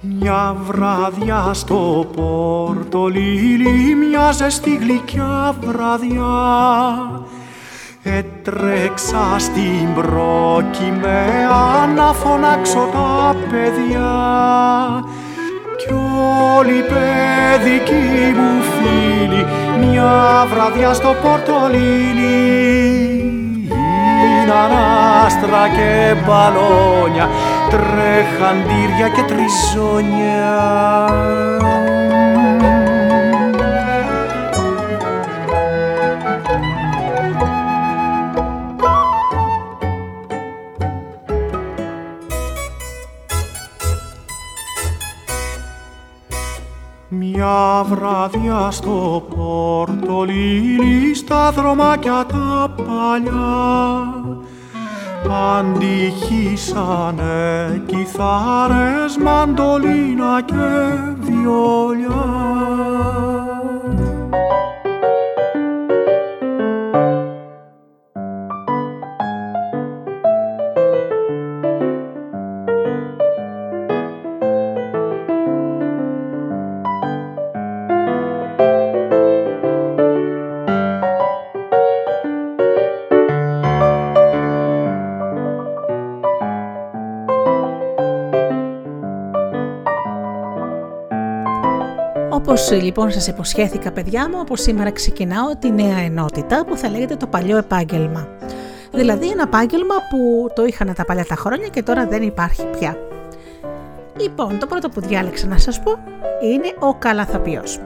Μια 0.01 0.55
βράδια 0.65 1.53
στο 1.53 2.07
Πορτολίλι, 2.15 3.95
μια 3.95 4.31
ζεστή 4.31 4.75
γλυκιά 4.75 5.55
βραδιά 5.61 6.25
Έτρεξα 8.49 9.39
στην 9.39 9.93
πρόκη 9.93 10.93
με 11.01 11.25
να 11.95 12.13
φωνάξω 12.13 12.89
τα 12.91 13.35
παιδιά. 13.49 14.11
Κι 15.77 15.93
όλοι 16.57 16.77
οι 16.77 16.83
παιδικοί 16.91 18.33
μου 18.35 18.61
φίλοι 18.61 19.45
μια 19.79 20.47
βραδιά 20.53 20.93
στο 20.93 21.15
Πορτολίλι 21.21 22.49
είναι 24.21 24.53
ανάστρα 24.65 25.67
και 25.75 26.15
μπαλόνια 26.25 27.29
τρέχαν 27.69 28.63
τύρια 28.67 29.07
και 29.07 29.21
τριζόνια 29.21 30.59
μια 47.79 47.95
βραδιά 47.95 48.71
στο 48.71 49.23
πόρτο 49.35 50.23
λίλι 50.23 51.15
στα 51.15 51.51
δρομάκια 51.51 52.25
τα 52.27 52.73
παλιά 52.75 54.13
αντυχήσανε 55.57 57.37
κιθάρες, 57.85 59.17
μαντολίνα 59.23 60.41
και 60.45 60.55
βιολιά. 61.19 62.49
Όπως 92.49 92.71
λοιπόν 92.71 93.11
σας 93.11 93.27
υποσχέθηκα 93.27 93.91
παιδιά 93.91 94.29
μου, 94.29 94.39
από 94.39 94.55
σήμερα 94.55 94.91
ξεκινάω 94.91 95.55
τη 95.59 95.71
νέα 95.71 95.97
ενότητα 95.97 96.65
που 96.65 96.77
θα 96.77 96.89
λέγεται 96.89 97.15
το 97.15 97.27
παλιό 97.27 97.57
επάγγελμα. 97.57 98.27
Δηλαδή 98.91 99.29
ένα 99.29 99.41
επάγγελμα 99.41 99.95
που 100.09 100.49
το 100.55 100.65
είχαν 100.65 100.93
τα 100.93 101.05
παλιά 101.05 101.25
τα 101.25 101.35
χρόνια 101.35 101.67
και 101.67 101.83
τώρα 101.83 102.07
δεν 102.07 102.21
υπάρχει 102.21 102.65
πια. 102.65 102.97
Λοιπόν, 104.19 104.59
το 104.59 104.65
πρώτο 104.65 104.89
που 104.89 105.01
διάλεξα 105.01 105.47
να 105.47 105.57
σας 105.57 105.79
πω 105.79 105.91
είναι 106.43 106.73
ο 106.79 106.93
καλαθαπιός. 106.93 107.79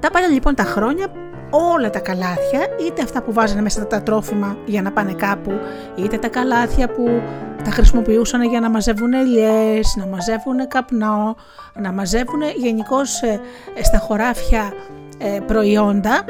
Τα 0.00 0.10
παλιά 0.10 0.28
λοιπόν 0.28 0.54
τα 0.54 0.64
χρόνια 0.64 1.06
όλα 1.50 1.90
τα 1.90 1.98
καλάθια, 1.98 2.60
είτε 2.86 3.02
αυτά 3.02 3.22
που 3.22 3.32
βάζανε 3.32 3.62
μέσα 3.62 3.86
τα 3.86 4.02
τρόφιμα 4.02 4.56
για 4.64 4.82
να 4.82 4.92
πάνε 4.92 5.12
κάπου, 5.12 5.52
είτε 5.96 6.16
τα 6.18 6.28
καλάθια 6.28 6.88
που 6.88 7.22
τα 7.64 7.70
χρησιμοποιούσαν 7.70 8.42
για 8.42 8.60
να 8.60 8.70
μαζεύουν 8.70 9.12
ελιές, 9.12 9.94
να 9.96 10.06
μαζεύουν 10.06 10.68
καπνό, 10.68 11.36
να 11.74 11.92
μαζεύουν 11.92 12.42
γενικώς 12.56 13.22
ε, 13.22 13.40
στα 13.82 13.98
χωράφια 13.98 14.72
ε, 15.18 15.38
προϊόντα. 15.46 16.24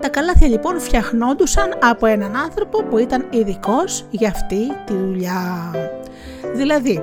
Τα 0.00 0.08
καλάθια 0.08 0.48
λοιπόν 0.48 0.80
φτιαχνόντουσαν 0.80 1.78
από 1.82 2.06
έναν 2.06 2.36
άνθρωπο 2.36 2.82
που 2.82 2.98
ήταν 2.98 3.26
ειδικός 3.30 4.04
για 4.10 4.28
αυτή 4.28 4.66
τη 4.84 4.92
δουλειά. 4.92 5.70
Δηλαδή, 6.54 7.02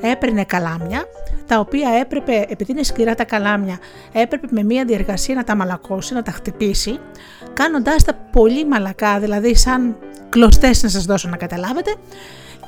έπαιρνε 0.00 0.44
καλάμια, 0.44 1.04
τα 1.46 1.58
οποία 1.58 1.88
έπρεπε, 2.00 2.46
επειδή 2.48 2.72
είναι 2.72 2.82
σκληρά 2.82 3.14
τα 3.14 3.24
καλάμια, 3.24 3.78
έπρεπε 4.12 4.46
με 4.50 4.62
μία 4.62 4.84
διεργασία 4.84 5.34
να 5.34 5.44
τα 5.44 5.54
μαλακώσει, 5.54 6.14
να 6.14 6.22
τα 6.22 6.30
χτυπήσει, 6.30 6.98
κάνοντάς 7.52 8.04
τα 8.04 8.12
πολύ 8.32 8.66
μαλακά, 8.66 9.18
δηλαδή 9.18 9.54
σαν 9.54 9.96
κλωστές 10.28 10.82
να 10.82 10.88
σας 10.88 11.04
δώσω 11.04 11.28
να 11.28 11.36
καταλάβετε, 11.36 11.94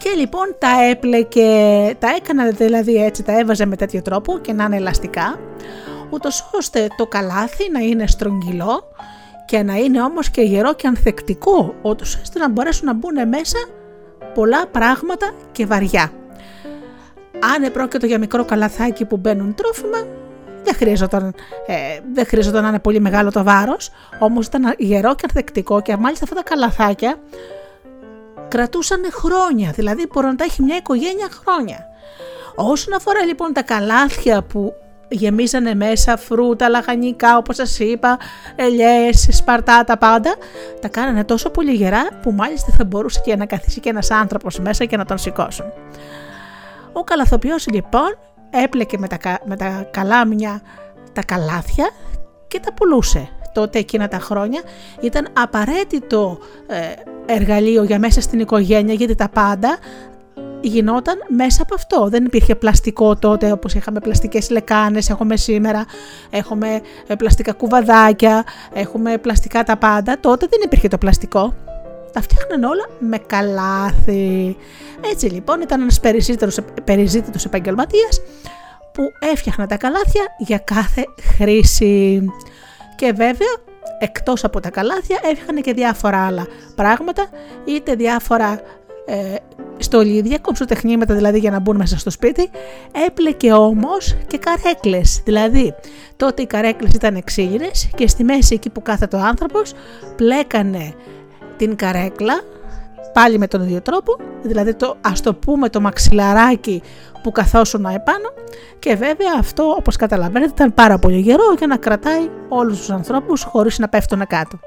και 0.03 0.11
λοιπόν 0.17 0.55
τα 0.59 0.85
έπλεκε, 0.91 1.51
τα 1.99 2.09
έκανα 2.17 2.51
δηλαδή 2.51 2.95
έτσι, 2.95 3.23
τα 3.23 3.39
έβαζε 3.39 3.67
με 3.67 3.77
τέτοιο 3.77 4.03
τρόπο 4.03 4.39
και 4.39 4.53
να 4.53 4.65
είναι 4.65 4.77
ελαστικά, 4.77 5.39
ούτως 6.11 6.51
ώστε 6.53 6.87
το 6.97 7.07
καλάθι 7.07 7.71
να 7.73 7.81
είναι 7.81 8.07
στρογγυλό 8.07 8.83
και 9.45 9.63
να 9.63 9.75
είναι 9.75 10.03
όμως 10.03 10.31
και 10.31 10.43
γερό 10.43 10.75
και 10.75 10.87
ανθεκτικό, 10.87 11.75
ούτως 11.83 12.19
ώστε 12.23 12.39
να 12.39 12.49
μπορέσουν 12.49 12.87
να 12.87 12.95
μπουν 12.95 13.29
μέσα 13.29 13.59
πολλά 14.35 14.67
πράγματα 14.67 15.31
και 15.53 15.67
βαριά. 15.67 16.13
Αν 17.57 17.73
πρόκειται 17.73 18.07
για 18.07 18.19
μικρό 18.19 18.45
καλαθάκι 18.45 19.05
που 19.05 19.17
μπαίνουν 19.17 19.55
τρόφιμα, 19.55 20.07
δεν 20.65 20.75
χρειαζόταν, 20.75 21.35
ε, 21.67 21.75
δεν 22.13 22.27
χρειαζόταν 22.27 22.63
να 22.63 22.69
είναι 22.69 22.79
πολύ 22.79 23.01
μεγάλο 23.01 23.31
το 23.31 23.43
βάρος, 23.43 23.91
όμως 24.19 24.47
ήταν 24.47 24.75
γερό 24.79 25.15
και 25.15 25.27
ανθεκτικό 25.29 25.83
και 25.83 25.97
μάλιστα 25.97 26.25
αυτά 26.25 26.37
τα 26.37 26.43
καλαθάκια 26.43 27.17
κρατούσαν 28.49 29.01
χρόνια, 29.13 29.71
δηλαδή 29.71 30.09
μπορεί 30.13 30.27
να 30.27 30.35
τα 30.35 30.45
έχει 30.45 30.63
μια 30.63 30.77
οικογένεια 30.77 31.29
χρόνια. 31.31 31.87
Όσον 32.55 32.95
αφορά 32.95 33.25
λοιπόν 33.25 33.53
τα 33.53 33.63
καλάθια 33.63 34.43
που 34.43 34.75
γεμίζανε 35.09 35.75
μέσα 35.75 36.17
φρούτα, 36.17 36.69
λαχανικά 36.69 37.37
όπως 37.37 37.57
σας 37.57 37.79
είπα, 37.79 38.19
ελιές, 38.57 39.29
σπαρτά, 39.31 39.85
τα 39.85 39.99
πάντα, 39.99 40.35
τα 40.81 40.89
κάνανε 40.89 41.25
τόσο 41.25 41.51
πολύ 41.51 41.73
γερά 41.73 42.09
που 42.23 42.33
μάλιστα 42.33 42.73
θα 42.77 42.85
μπορούσε 42.85 43.21
και 43.25 43.37
να 43.37 43.47
καθίσει 43.47 43.81
και 43.81 43.89
ένας 43.89 44.11
άνθρωπος 44.11 44.59
μέσα 44.59 44.85
και 44.85 44.97
να 44.97 45.05
τον 45.05 45.19
σηκώσουν. 45.19 45.67
Ο 46.93 47.05
καλαθοποιός 47.05 47.67
λοιπόν 47.69 48.19
έπλεκε 48.51 48.99
με 48.99 49.09
τα, 49.09 49.19
με 49.45 49.57
τα 49.57 49.89
καλάμια 49.91 50.63
τα 51.13 51.23
καλάθια 51.23 51.91
και 52.49 52.61
τα 52.61 52.73
πουλούσε. 52.73 53.29
Τότε 53.53 53.79
εκείνα 53.79 54.09
τα 54.09 54.19
χρόνια 54.19 54.63
ήταν 55.01 55.29
απαραίτητο 55.33 56.39
ε, 56.67 57.33
εργαλείο 57.33 57.83
για 57.83 57.99
μέσα 57.99 58.21
στην 58.21 58.41
οικογένεια 58.41 58.95
γιατί 58.95 59.15
τα 59.15 59.29
πάντα 59.29 59.79
γινόταν 60.63 61.17
μέσα 61.37 61.63
από 61.63 61.75
αυτό. 61.75 62.09
Δεν 62.09 62.25
υπήρχε 62.25 62.55
πλαστικό 62.55 63.17
τότε 63.17 63.53
όπως 63.53 63.75
είχαμε 63.75 64.01
πλαστικές 64.01 64.51
λεκάνες, 64.51 65.11
έχουμε 65.11 65.37
σήμερα, 65.37 65.85
έχουμε 66.31 66.81
ε, 67.07 67.15
πλαστικά 67.15 67.53
κουβαδάκια, 67.53 68.45
έχουμε 68.73 69.19
πλαστικά 69.19 69.65
τα 69.65 69.77
πάντα. 69.77 70.21
Τότε 70.21 70.47
δεν 70.51 70.61
υπήρχε 70.65 70.89
το 70.89 70.99
πλαστικό. 70.99 71.55
Τα 72.13 72.21
φτιάχναν 72.21 72.65
όλα 72.65 72.89
με 72.99 73.19
καλάθι. 73.19 74.57
Έτσι 75.13 75.27
λοιπόν 75.27 75.61
ήταν 75.61 75.81
ένας 75.81 76.01
περιζήτητος 76.85 77.45
επαγγελματίας 77.45 78.21
που 78.93 79.03
έφτιαχνα 79.33 79.67
τα 79.67 79.77
καλάθια 79.77 80.23
για 80.39 80.59
κάθε 80.59 81.05
χρήση. 81.37 82.25
Και 82.97 83.13
βέβαια 83.13 83.55
εκτός 83.99 84.45
από 84.45 84.61
τα 84.61 84.71
καλάθια 84.71 85.19
έφτιαχνε 85.23 85.61
και 85.61 85.73
διάφορα 85.73 86.27
άλλα 86.27 86.47
πράγματα 86.75 87.29
είτε 87.65 87.95
διάφορα 87.95 88.61
ε, 89.07 89.35
στολίδια, 89.79 90.39
κομψοτεχνήματα 90.39 91.15
δηλαδή 91.15 91.39
για 91.39 91.51
να 91.51 91.59
μπουν 91.59 91.77
μέσα 91.77 91.99
στο 91.99 92.11
σπίτι, 92.11 92.51
έπλεκε 93.07 93.53
όμως 93.53 94.17
και 94.27 94.39
καρέκλες. 94.39 95.21
Δηλαδή 95.25 95.75
τότε 96.17 96.43
οι 96.43 96.47
καρέκλες 96.47 96.93
ήταν 96.95 97.17
εξήλινες 97.17 97.91
και 97.95 98.09
στη 98.09 98.25
μέση 98.25 98.55
εκεί 98.55 98.71
που 98.71 98.83
κάθεται 98.83 99.17
ο 99.17 99.21
άνθρωπος 99.21 99.73
πλέκανε 100.17 100.93
την 101.57 101.77
καρέκλα 101.77 102.41
πάλι 103.13 103.39
με 103.39 103.47
τον 103.47 103.63
ίδιο 103.63 103.83
τρόπο, 103.83 104.17
δηλαδή 104.43 104.75
το, 104.75 104.97
ας 105.01 105.21
το 105.21 105.35
πούμε 105.35 105.69
το 105.69 105.81
μαξιλαράκι 105.81 106.83
που 107.23 107.33
καθόσουν 107.33 107.85
επάνω. 107.85 108.29
Και 108.79 108.95
βέβαια 108.95 109.33
αυτό 109.39 109.75
όπως 109.79 109.97
καταλαβαίνετε 109.97 110.53
ήταν 110.55 110.75
πάρα 110.75 110.99
πολύ 110.99 111.19
γερό 111.19 111.55
για 111.59 111.67
να 111.67 111.77
κρατάει 111.77 112.31
όλους 112.49 112.79
τους 112.79 112.91
ανθρώπους 112.91 113.43
χωρίς 113.43 113.79
να 113.79 113.89
πέφτουν 113.89 114.27
κάτω. 114.27 114.59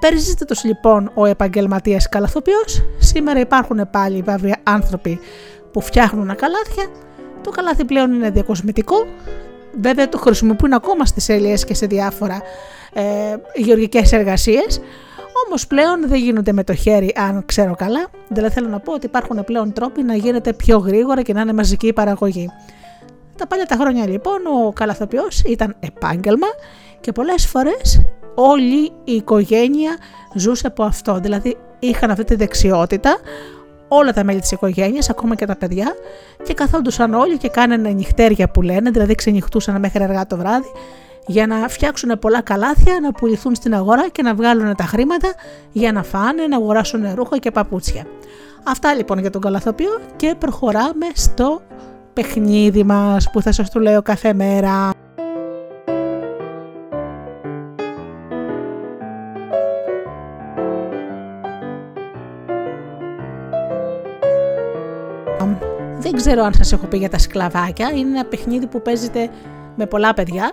Περιζήτητος 0.00 0.64
λοιπόν 0.64 1.10
ο 1.14 1.24
επαγγελματίας 1.24 2.08
καλαθοποιός, 2.08 2.82
σήμερα 2.98 3.40
υπάρχουν 3.40 3.88
πάλι 3.90 4.22
βέβαια 4.22 4.56
άνθρωποι 4.62 5.20
που 5.72 5.80
φτιάχνουν 5.80 6.36
καλάθια, 6.36 6.86
το 7.42 7.50
καλάθι 7.50 7.84
πλέον 7.84 8.12
είναι 8.12 8.30
διακοσμητικό, 8.30 8.96
βέβαια 9.80 10.08
το 10.08 10.18
χρησιμοποιούν 10.18 10.72
ακόμα 10.72 11.04
στις 11.04 11.28
έλιες 11.28 11.64
και 11.64 11.74
σε 11.74 11.86
διάφορα 11.86 12.42
ε, 12.92 13.02
γεωργικές 13.54 14.12
εργασίες, 14.12 14.80
Όμως 15.46 15.66
πλέον 15.66 16.08
δεν 16.08 16.18
γίνονται 16.18 16.52
με 16.52 16.64
το 16.64 16.74
χέρι, 16.74 17.12
αν 17.16 17.44
ξέρω 17.46 17.74
καλά. 17.74 18.06
Δηλαδή 18.28 18.54
θέλω 18.54 18.68
να 18.68 18.80
πω 18.80 18.92
ότι 18.92 19.06
υπάρχουν 19.06 19.44
πλέον 19.44 19.72
τρόποι 19.72 20.02
να 20.02 20.14
γίνεται 20.14 20.52
πιο 20.52 20.78
γρήγορα 20.78 21.22
και 21.22 21.32
να 21.32 21.40
είναι 21.40 21.52
μαζική 21.52 21.86
η 21.86 21.92
παραγωγή. 21.92 22.50
Τα 23.36 23.46
παλιά 23.46 23.66
τα 23.66 23.76
χρόνια 23.76 24.06
λοιπόν 24.08 24.38
ο 24.46 24.72
καλαθοποιός 24.72 25.42
ήταν 25.42 25.76
επάγγελμα 25.80 26.46
και 27.00 27.12
πολλές 27.12 27.46
φορές 27.46 28.02
όλη 28.34 28.92
η 29.04 29.12
οικογένεια 29.12 29.96
ζούσε 30.34 30.66
από 30.66 30.82
αυτό. 30.82 31.18
Δηλαδή 31.20 31.56
είχαν 31.78 32.10
αυτή 32.10 32.24
τη 32.24 32.34
δεξιότητα 32.34 33.18
όλα 33.88 34.12
τα 34.12 34.24
μέλη 34.24 34.40
της 34.40 34.50
οικογένειας, 34.50 35.10
ακόμα 35.10 35.34
και 35.34 35.46
τα 35.46 35.56
παιδιά 35.56 35.94
και 36.42 36.54
καθόντουσαν 36.54 37.14
όλοι 37.14 37.36
και 37.36 37.48
κάνανε 37.48 37.90
νυχτέρια 37.90 38.48
που 38.50 38.62
λένε, 38.62 38.90
δηλαδή 38.90 39.14
ξενυχτούσαν 39.14 39.78
μέχρι 39.78 40.02
αργά 40.02 40.26
το 40.26 40.36
βράδυ 40.36 40.72
για 41.26 41.46
να 41.46 41.68
φτιάξουν 41.68 42.18
πολλά 42.18 42.40
καλάθια, 42.40 43.00
να 43.00 43.12
πουληθούν 43.12 43.54
στην 43.54 43.74
αγορά 43.74 44.08
και 44.08 44.22
να 44.22 44.34
βγάλουν 44.34 44.76
τα 44.76 44.84
χρήματα 44.84 45.34
για 45.72 45.92
να 45.92 46.02
φάνε, 46.02 46.46
να 46.46 46.56
αγοράσουν 46.56 47.14
ρούχα 47.14 47.38
και 47.38 47.50
παπούτσια. 47.50 48.06
Αυτά 48.64 48.94
λοιπόν 48.94 49.18
για 49.18 49.30
τον 49.30 49.40
καλαθοποιό 49.40 50.00
και 50.16 50.34
προχωράμε 50.38 51.06
στο 51.14 51.60
παιχνίδι 52.12 52.82
μας 52.82 53.30
που 53.30 53.42
θα 53.42 53.52
σας 53.52 53.70
το 53.70 53.80
λέω 53.80 54.02
κάθε 54.02 54.32
μέρα. 54.32 54.90
Δεν 66.02 66.12
ξέρω 66.12 66.42
αν 66.42 66.54
σας 66.54 66.72
έχω 66.72 66.86
πει 66.86 66.98
για 66.98 67.08
τα 67.08 67.18
σκλαβάκια, 67.18 67.90
είναι 67.90 68.08
ένα 68.18 68.24
παιχνίδι 68.24 68.66
που 68.66 68.82
παίζεται 68.82 69.30
με 69.76 69.86
πολλά 69.86 70.14
παιδιά 70.14 70.52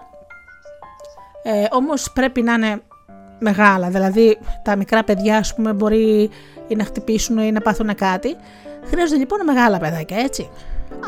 ε, 1.49 1.65
όμως 1.71 2.12
πρέπει 2.13 2.41
να 2.41 2.53
είναι 2.53 2.81
μεγάλα, 3.39 3.89
δηλαδή 3.89 4.38
τα 4.63 4.75
μικρά 4.75 5.03
παιδιά 5.03 5.38
ας 5.38 5.55
πούμε 5.55 5.73
μπορεί 5.73 6.29
ή 6.67 6.75
να 6.75 6.83
χτυπήσουν 6.83 7.38
ή 7.38 7.51
να 7.51 7.62
πάθουν 7.62 7.95
κάτι. 7.95 8.36
Χρειάζονται 8.86 9.19
λοιπόν 9.19 9.39
μεγάλα 9.45 9.77
παιδάκια 9.77 10.17
έτσι, 10.17 10.49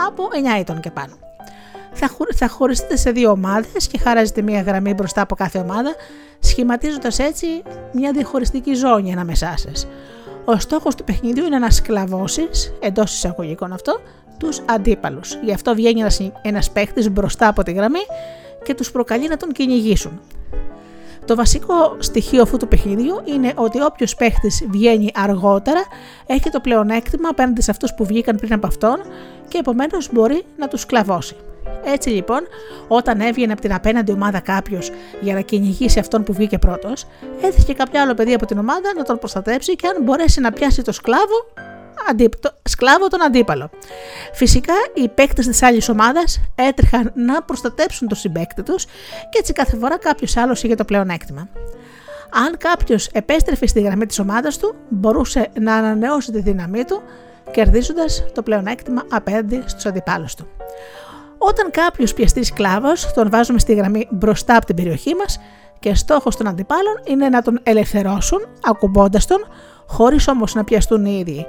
από 0.08 0.23
9 0.56 0.60
ετών 0.60 0.80
και 0.80 0.91
πάνω. 0.91 1.13
θα, 1.93 2.10
θα 2.36 2.47
χωριστείτε 2.47 2.95
σε 2.95 3.12
δύο 3.12 3.32
ομάδες 3.32 3.88
και 3.88 3.97
χαράζετε 3.97 4.41
μία 4.41 4.62
γραμμή 4.62 4.93
μπροστά 4.93 5.21
από 5.21 5.36
κάθε 5.36 5.60
ομάδα, 5.60 5.95
σχηματίζοντας 6.39 7.19
έτσι 7.19 7.47
μια 7.91 8.12
διαχωριστική 8.12 8.73
ζώνη 8.73 9.12
ανάμεσά 9.12 9.54
σας. 9.58 9.88
Ο 10.45 10.60
στόχος 10.60 10.95
του 10.95 11.04
παιχνιδιού 11.04 11.45
είναι 11.45 11.60
να 11.60 11.69
σκλαβώσεις, 11.69 12.73
εντός 12.80 13.13
εισαγωγικών 13.13 13.73
αυτό, 13.73 14.02
τους 14.38 14.62
αντίπαλους. 14.65 15.38
Γι' 15.43 15.54
αυτό 15.54 15.75
βγαίνει 15.75 15.99
ένας, 15.99 16.32
ένας 16.41 16.71
παίχτης 16.71 17.10
μπροστά 17.10 17.47
από 17.47 17.63
τη 17.63 17.71
γραμμή 17.71 18.02
και 18.63 18.74
τους 18.74 18.91
προκαλεί 18.91 19.28
να 19.28 19.38
τον 19.38 19.52
κυνηγήσουν. 19.52 20.19
Το 21.26 21.36
βασικό 21.36 21.95
στοιχείο 22.00 22.41
αυτού 22.41 22.58
του 22.58 22.67
παιχνιδιού 22.67 23.22
είναι 23.26 23.54
ότι 23.56 23.82
όποιος 23.82 24.15
παίχτης 24.15 24.65
βγαίνει 24.69 25.12
αργότερα 25.15 25.84
έχει 26.26 26.50
το 26.50 26.60
πλεονέκτημα 26.60 27.30
απέναντι 27.30 27.62
σε 27.62 27.72
αυτούς 27.72 27.93
που 27.93 28.06
βγήκαν 28.06 28.36
πριν 28.36 28.54
από 28.54 28.67
αυτόν 28.67 29.02
και 29.48 29.58
επομένως 29.58 30.10
μπορεί 30.12 30.43
να 30.58 30.67
τους 30.67 30.82
σκλαβώσει. 30.82 31.36
Έτσι 31.84 32.10
λοιπόν, 32.10 32.39
όταν 32.88 33.22
έβγαινε 33.22 33.52
από 33.52 33.62
την 33.62 33.74
απέναντι 33.74 34.12
ομάδα 34.12 34.39
κάποιος 34.39 34.91
για 35.22 35.34
να 35.34 35.41
κυνηγήσει 35.41 36.00
αυτόν 36.00 36.24
που 36.24 36.34
βγήκε 36.34 36.58
πρώτος, 36.58 37.08
έθεσε 37.41 37.74
κάποιο 37.74 38.02
άλλο 38.02 38.13
παιδί 38.13 38.34
από 38.34 38.45
την 38.45 38.58
ομάδα 38.58 38.93
να 38.98 39.04
τον 39.04 39.19
προστατέψει 39.19 39.76
και 39.76 39.88
αν 39.88 40.04
μπορέσει 40.04 40.39
να 40.39 40.52
πιάσει 40.52 40.82
το 40.82 40.91
σκλάβο, 40.91 41.45
το 41.56 41.62
σκλάβο 42.63 43.07
τον 43.07 43.23
αντίπαλο. 43.23 43.69
Φυσικά 44.33 44.73
οι 44.93 45.07
παίκτες 45.07 45.47
της 45.47 45.63
άλλης 45.63 45.89
ομάδας 45.89 46.41
έτρεχαν 46.55 47.12
να 47.15 47.41
προστατέψουν 47.41 48.07
τον 48.07 48.17
συμπέκτη 48.17 48.63
τους 48.63 48.85
και 49.29 49.38
έτσι 49.39 49.53
κάθε 49.53 49.77
φορά 49.77 49.97
κάποιος 49.97 50.38
άλλος 50.38 50.63
είχε 50.63 50.75
το 50.75 50.85
πλεονέκτημα. 50.85 51.47
Αν 52.31 52.57
κάποιος 52.57 53.07
επέστρεφε 53.07 53.67
στη 53.67 53.81
γραμμή 53.81 54.05
της 54.05 54.19
ομάδας 54.19 54.57
του, 54.57 54.75
μπορούσε 54.89 55.47
να 55.59 55.75
ανανεώσει 55.75 56.31
τη 56.31 56.41
δύναμή 56.41 56.83
του, 56.83 57.01
κερδίζοντας 57.51 58.25
το 58.33 58.43
πλεονέκτημα 58.43 59.03
απέναντι 59.09 59.63
στους 59.65 59.85
αντιπάλους 59.85 60.35
του. 60.35 60.47
Όταν 61.38 61.71
κάποιος 61.71 62.13
πιαστεί 62.13 62.43
σκλάβος, 62.43 63.13
τον 63.13 63.29
βάζουμε 63.29 63.59
στη 63.59 63.73
γραμμή 63.73 64.07
μπροστά 64.12 64.55
από 64.55 64.65
την 64.65 64.75
περιοχή 64.75 65.15
μας 65.15 65.39
και 65.79 65.95
στόχος 65.95 66.35
των 66.35 66.47
αντιπάλων 66.47 67.01
είναι 67.03 67.29
να 67.29 67.41
τον 67.41 67.59
ελευθερώσουν, 67.63 68.39
ακουμπώντας 68.63 69.25
τον, 69.25 69.47
χωρίς 69.88 70.27
όμως 70.27 70.53
να 70.53 70.63
πιαστούν 70.63 71.05
οι 71.05 71.17
ίδιοι. 71.19 71.47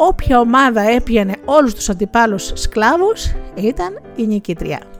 Όποια 0.00 0.40
ομάδα 0.40 0.80
έπιανε 0.80 1.34
όλους 1.44 1.74
τους 1.74 1.88
αντιπάλους 1.88 2.52
σκλάβους 2.54 3.34
ήταν 3.54 4.00
η 4.16 4.26
νικήτρια. 4.26 4.97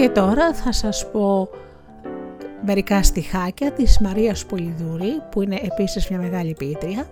Και 0.00 0.08
τώρα 0.08 0.54
θα 0.54 0.72
σας 0.72 1.10
πω 1.10 1.48
μερικά 2.64 3.02
στιχάκια 3.02 3.72
της 3.72 3.98
Μαρίας 3.98 4.44
Πολυδούρη 4.46 5.22
που 5.30 5.42
είναι 5.42 5.60
επίσης 5.62 6.08
μια 6.08 6.18
μεγάλη 6.18 6.54
ποιήτρια. 6.58 7.06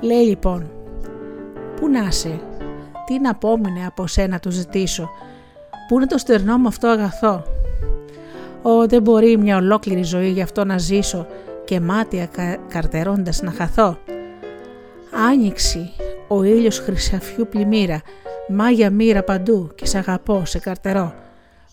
Λέει 0.00 0.24
λοιπόν 0.24 0.70
«Πού 1.76 1.88
να 1.88 2.10
σε, 2.10 2.40
τι 3.06 3.20
να 3.20 3.30
απόμεινε 3.30 3.86
από 3.86 4.06
σένα 4.06 4.40
το 4.40 4.50
ζητήσω, 4.50 5.10
πού 5.88 5.96
είναι 5.96 6.06
το 6.06 6.18
στερνό 6.18 6.58
μου 6.58 6.68
αυτό 6.68 6.88
αγαθό; 6.88 7.42
Ω 8.62 8.86
δεν 8.86 9.02
μπορεί 9.02 9.36
μια 9.36 9.56
ολόκληρη 9.56 10.02
ζωή 10.02 10.28
γι' 10.28 10.42
αυτό 10.42 10.64
να 10.64 10.78
ζήσω 10.78 11.26
και 11.64 11.80
μάτια 11.80 12.26
κα, 12.26 12.56
καρτερώντας 12.68 13.42
να 13.42 13.50
χαθώ. 13.50 13.98
Άνοιξη, 15.30 15.90
ο 16.28 16.42
ήλιος 16.42 16.78
χρυσαφιού 16.78 17.48
πλημμύρα, 17.50 18.02
μάγια 18.48 18.90
μοίρα 18.90 19.22
παντού 19.22 19.70
και 19.74 19.86
σ' 19.86 19.94
αγαπώ, 19.94 20.42
σε 20.44 20.58
καρτερώ. 20.58 21.26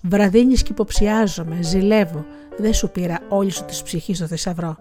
Βραδίνεις 0.10 0.64
και 0.64 0.72
υποψιάζομαι, 0.72 1.58
ζηλεύω, 1.62 2.26
δεν 2.58 2.74
σου 2.74 2.90
πήρα 2.90 3.20
όλη 3.30 3.50
σου 3.50 3.66
της 3.66 3.84
ψυχής 3.84 4.18
στο 4.18 4.28
θησαυρό. 4.28 4.78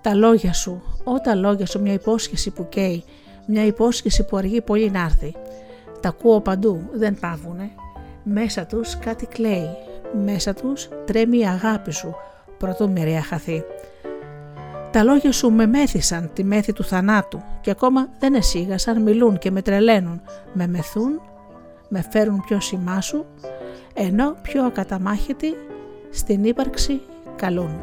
Τα 0.00 0.14
λόγια 0.14 0.52
σου, 0.52 0.82
ό, 1.04 1.20
τα 1.20 1.34
λόγια 1.34 1.66
σου 1.66 1.80
μια 1.80 1.92
υπόσχεση 1.92 2.50
που 2.50 2.68
καίει, 2.68 3.04
μια 3.46 3.64
υπόσχεση 3.64 4.24
που 4.24 4.36
αργεί 4.36 4.60
πολύ 4.60 4.90
να 4.90 5.00
έρθει. 5.00 5.34
Τα 6.00 6.08
ακούω 6.08 6.40
παντού, 6.40 6.90
δεν 6.92 7.18
πάβουνε. 7.20 7.70
Μέσα 8.22 8.66
τους 8.66 8.98
κάτι 8.98 9.26
κλαίει, 9.26 9.68
μέσα 10.24 10.54
τους 10.54 10.88
τρέμει 11.04 11.38
η 11.38 11.46
αγάπη 11.46 11.92
σου, 11.92 12.14
προτού 12.58 12.90
μοιραία 12.90 13.22
χαθεί. 13.22 13.64
Τα 14.90 15.04
λόγια 15.04 15.32
σου 15.32 15.50
με 15.50 15.66
μέθησαν 15.66 16.30
τη 16.32 16.44
μέθη 16.44 16.72
του 16.72 16.84
θανάτου 16.84 17.42
και 17.60 17.70
ακόμα 17.70 18.08
δεν 18.18 18.34
εσύγασαν, 18.34 19.02
μιλούν 19.02 19.38
και 19.38 19.50
με 19.50 19.62
τρελαίνουν, 19.62 20.20
με 20.52 20.66
μεθούν, 20.66 21.20
με 21.88 22.04
φέρουν 22.10 22.44
πιο 22.46 22.60
σημά 22.60 23.00
σου, 23.00 23.26
ενώ 23.98 24.36
πιο 24.42 24.64
ακαταμάχητοι 24.64 25.54
στην 26.10 26.44
ύπαρξη 26.44 27.00
καλούν. 27.36 27.80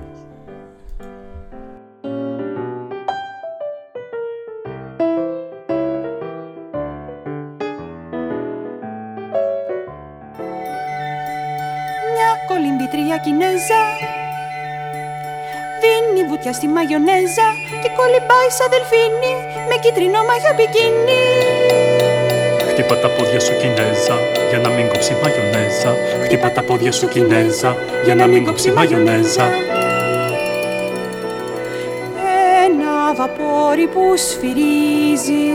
Μια 12.14 12.32
κολυμπήτρια 12.48 13.18
Κινέζα 13.18 13.82
δίνει 15.82 16.28
βουτιά 16.28 16.54
στη 16.54 16.68
μαγιονέζα 16.68 17.48
και 17.82 17.90
κολυμπάει 17.98 18.50
σαν 18.50 18.70
δελφίνι 18.70 19.34
με 19.68 19.76
κίτρινο 19.82 20.24
μαγιά 20.24 20.54
μπικίνι. 20.56 21.53
Χτύπα 22.74 22.98
τα 22.98 23.08
πόδια 23.08 23.40
σου 23.40 23.54
Κινέζα 23.58 24.18
για 24.50 24.60
να 24.60 24.70
μην 24.70 24.88
κόψει 24.88 25.16
μαγιονέζα. 25.24 25.96
Χτύπα 26.24 26.52
τα 26.52 26.62
πόδια 26.64 26.92
σου 26.92 27.08
Κινέζα 27.08 27.76
για 28.04 28.16
να 28.16 28.28
μην 28.28 28.46
κόψει 28.46 28.72
μαγιονέζα. 28.72 29.44
Ένα 32.66 33.14
βαπόρι 33.16 33.88
που 33.88 34.14
σφυρίζει 34.16 35.50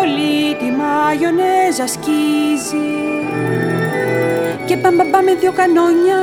Όλη 0.00 0.54
τη 0.58 0.70
μαγιονέζα 0.80 1.86
σκίζει. 1.86 2.90
Και 4.64 4.76
μπαμπαμπα 4.76 5.22
με 5.22 5.34
δυο 5.40 5.52
κανόνια 5.52 6.20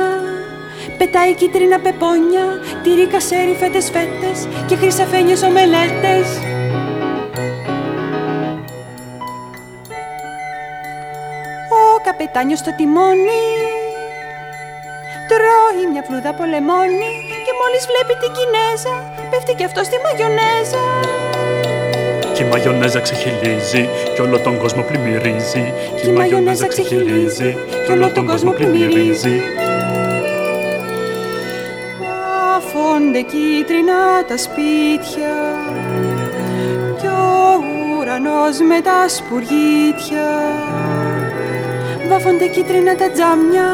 Πετάει 0.98 1.34
κίτρινα 1.34 1.78
πεπόνια 1.78 2.46
Τυρί 2.82 3.06
κασέρι 3.06 3.56
φέτες 3.60 3.90
φέτες 3.90 4.48
Και 4.66 4.76
χρυσαφένιες 4.76 5.42
ομελέτες 5.42 6.55
καπετάνιο 12.26 12.56
στο 12.56 12.72
τιμόνι. 12.78 13.44
Τρώει 15.30 15.82
μια 15.92 16.02
φλούδα 16.06 16.30
από 16.34 16.44
λεμόνι 16.52 17.12
Και 17.46 17.52
μόλις 17.60 17.82
βλέπει 17.90 18.14
την 18.22 18.30
Κινέζα 18.36 18.94
Πέφτει 19.30 19.52
και 19.58 19.64
αυτό 19.64 19.80
στη 19.88 19.96
μαγιονέζα. 20.04 20.82
Και 22.34 22.42
η 22.42 22.46
μαγιονέζα 22.46 23.00
ξεχυλίζει 23.00 23.88
και 24.14 24.22
όλο 24.22 24.38
τον 24.38 24.58
κόσμο 24.58 24.82
πλημμυρίζει. 24.82 25.64
Και 26.00 26.08
η 26.08 26.12
μαγιονέζα 26.12 26.66
ξεχυλίζει 26.66 27.56
και 27.86 27.92
όλο 27.92 28.10
τον 28.12 28.26
κόσμο 28.26 28.50
πλημμυρίζει. 28.52 29.36
Άφονται 32.56 33.20
κίτρινα 33.20 34.24
τα 34.28 34.36
σπίτια 34.36 35.34
Κι 37.00 37.06
ο 37.06 37.62
ουρανός 37.98 38.58
με 38.60 38.80
τα 38.80 39.08
σπουργίτια 39.08 40.26
Βάφονται 42.08 42.46
κίτρινα 42.46 42.94
τα 42.96 43.10
τζάμια 43.10 43.68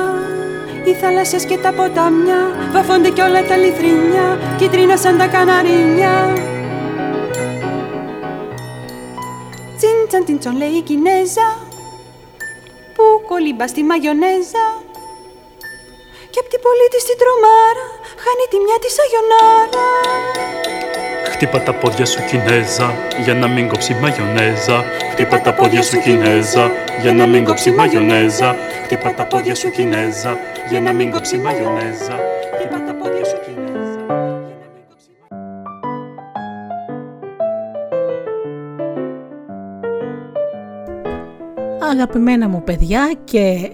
οι 0.85 0.93
θάλασσες 0.93 1.45
και 1.45 1.59
τα 1.59 1.73
ποτάμια. 1.73 2.41
Βάφονται 2.73 3.11
κι 3.11 3.21
όλα 3.21 3.43
τα 3.45 3.57
λιθρίνια 3.57 4.39
Κίτρινα 4.59 4.97
σαν 4.97 5.19
τα 5.19 5.27
καναρίνια. 5.27 6.15
Τσιν 9.77 9.99
τσαν 10.09 10.39
τσον 10.39 10.57
λέει 10.57 10.69
η 10.69 10.81
Κινέζα 10.81 11.49
Που 12.95 13.05
κολύμπα 13.29 13.67
στη 13.67 13.83
μαγιονέζα. 13.83 14.67
Και 16.31 16.39
απ' 16.43 16.49
την 16.53 16.61
πολίτη 16.67 16.99
στην 17.01 17.17
τρομάρα 17.23 17.87
Χάνει 18.23 18.45
τη 18.51 18.57
μια 18.65 18.79
της 18.83 18.95
αγιονάρα. 19.05 19.89
Χτύπα 21.33 21.61
τα 21.63 21.73
πόδια 21.75 22.07
σου 22.07 22.21
Κινέζα 22.29 22.95
Για 23.25 23.35
να 23.35 23.49
μην 23.49 23.69
κόψει 23.69 23.95
μαγιονέζα. 23.95 24.85
Χτύπα 25.13 25.41
τα 25.41 25.53
πόδια 25.55 25.83
σου 25.83 26.01
Κινέζα 26.01 26.71
για 27.03 27.13
να 27.13 27.27
μην 27.27 27.45
κόψει 27.45 27.71
μαγιονέζα 27.71 28.55
Χτύπα 28.85 29.15
τα 29.15 29.27
πόδια 29.27 29.55
σου 29.55 29.71
Κινέζα. 29.71 30.37
Για 30.69 30.81
να 30.81 30.93
μην 30.93 31.11
κόψει 31.11 31.39
μαγιονέζα 31.39 32.19
Χτύπα 32.55 32.85
τα 32.85 32.95
πόδια 32.95 33.25
σου 33.25 33.37
Κινέζα. 33.45 34.01
Αγαπημένα 41.91 42.49
μου 42.49 42.63
παιδιά 42.63 43.15
και 43.25 43.71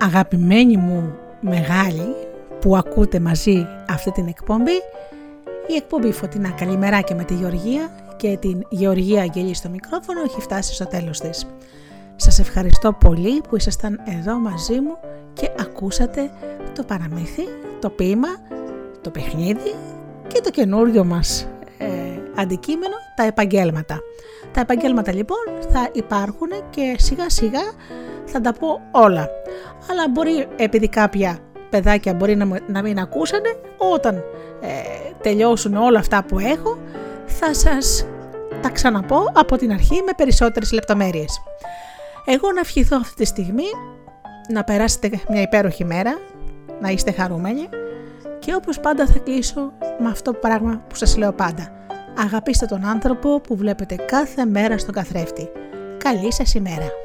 αγαπημένοι 0.00 0.76
μου 0.76 1.18
μεγάλοι 1.40 2.14
που 2.60 2.76
ακούτε 2.76 3.20
μαζί 3.20 3.66
αυτή 3.88 4.10
την 4.10 4.26
εκπομπή 4.28 4.82
η 5.66 5.74
εκπομπή 5.76 6.12
Φωτεινά 6.12 6.50
Καλημεράκια 6.50 7.16
με 7.16 7.24
τη 7.24 7.34
Γεωργία 7.34 7.90
και 8.16 8.36
την 8.40 8.66
Γεωργία 8.68 9.22
Αγγελή 9.22 9.54
στο 9.54 9.68
μικρόφωνο 9.68 10.20
έχει 10.24 10.40
φτάσει 10.40 10.74
στο 10.74 10.86
τέλος 10.86 11.20
της. 11.20 11.46
Σας 12.16 12.38
ευχαριστώ 12.38 12.92
πολύ 12.92 13.40
που 13.48 13.56
ήσασταν 13.56 14.00
εδώ 14.04 14.38
μαζί 14.38 14.80
μου 14.80 14.96
και 15.32 15.50
ακούσατε 15.60 16.30
το 16.74 16.82
παραμύθι, 16.82 17.42
το 17.80 17.90
ποίημα, 17.90 18.28
το 19.00 19.10
παιχνίδι 19.10 19.74
και 20.26 20.40
το 20.40 20.50
καινούριο 20.50 21.04
μας 21.04 21.48
ε, 21.78 21.86
αντικείμενο, 22.34 22.94
τα 23.16 23.22
επαγγέλματα. 23.22 24.00
Τα 24.52 24.60
επαγγέλματα 24.60 25.14
λοιπόν 25.14 25.44
θα 25.72 25.88
υπάρχουν 25.92 26.48
και 26.70 26.94
σιγά 26.98 27.30
σιγά 27.30 27.62
θα 28.24 28.40
τα 28.40 28.52
πω 28.52 28.80
όλα. 28.90 29.28
Αλλά 29.90 30.08
μπορεί 30.10 30.46
επειδή 30.56 30.88
κάποια 30.88 31.38
παιδάκια 31.70 32.14
μπορεί 32.14 32.36
να, 32.36 32.60
να 32.66 32.82
μην 32.82 32.98
ακούσανε, 32.98 33.56
όταν 33.92 34.14
ε, 34.60 34.68
τελειώσουν 35.22 35.76
όλα 35.76 35.98
αυτά 35.98 36.24
που 36.24 36.38
έχω 36.38 36.78
θα 37.26 37.54
σας 37.54 38.06
τα 38.62 38.70
ξαναπώ 38.70 39.30
από 39.32 39.56
την 39.56 39.72
αρχή 39.72 40.02
με 40.02 40.12
περισσότερες 40.16 40.72
λεπτομέρειες. 40.72 41.40
Εγώ 42.24 42.52
να 42.52 42.60
ευχηθώ 42.60 42.96
αυτή 43.00 43.14
τη 43.14 43.24
στιγμή 43.24 43.64
να 44.48 44.64
περάσετε 44.64 45.10
μια 45.28 45.40
υπέροχη 45.40 45.84
μέρα, 45.84 46.18
να 46.80 46.88
είστε 46.88 47.12
χαρούμενοι 47.12 47.68
και 48.38 48.54
όπως 48.54 48.80
πάντα 48.80 49.06
θα 49.06 49.18
κλείσω 49.18 49.72
με 49.98 50.08
αυτό 50.08 50.32
το 50.32 50.38
πράγμα 50.38 50.82
που 50.88 50.94
σας 50.94 51.16
λέω 51.16 51.32
πάντα. 51.32 51.72
Αγαπήστε 52.18 52.66
τον 52.66 52.84
άνθρωπο 52.84 53.40
που 53.40 53.56
βλέπετε 53.56 53.94
κάθε 53.94 54.44
μέρα 54.44 54.78
στον 54.78 54.94
καθρέφτη. 54.94 55.48
Καλή 55.98 56.32
σας 56.32 56.54
ημέρα! 56.54 57.03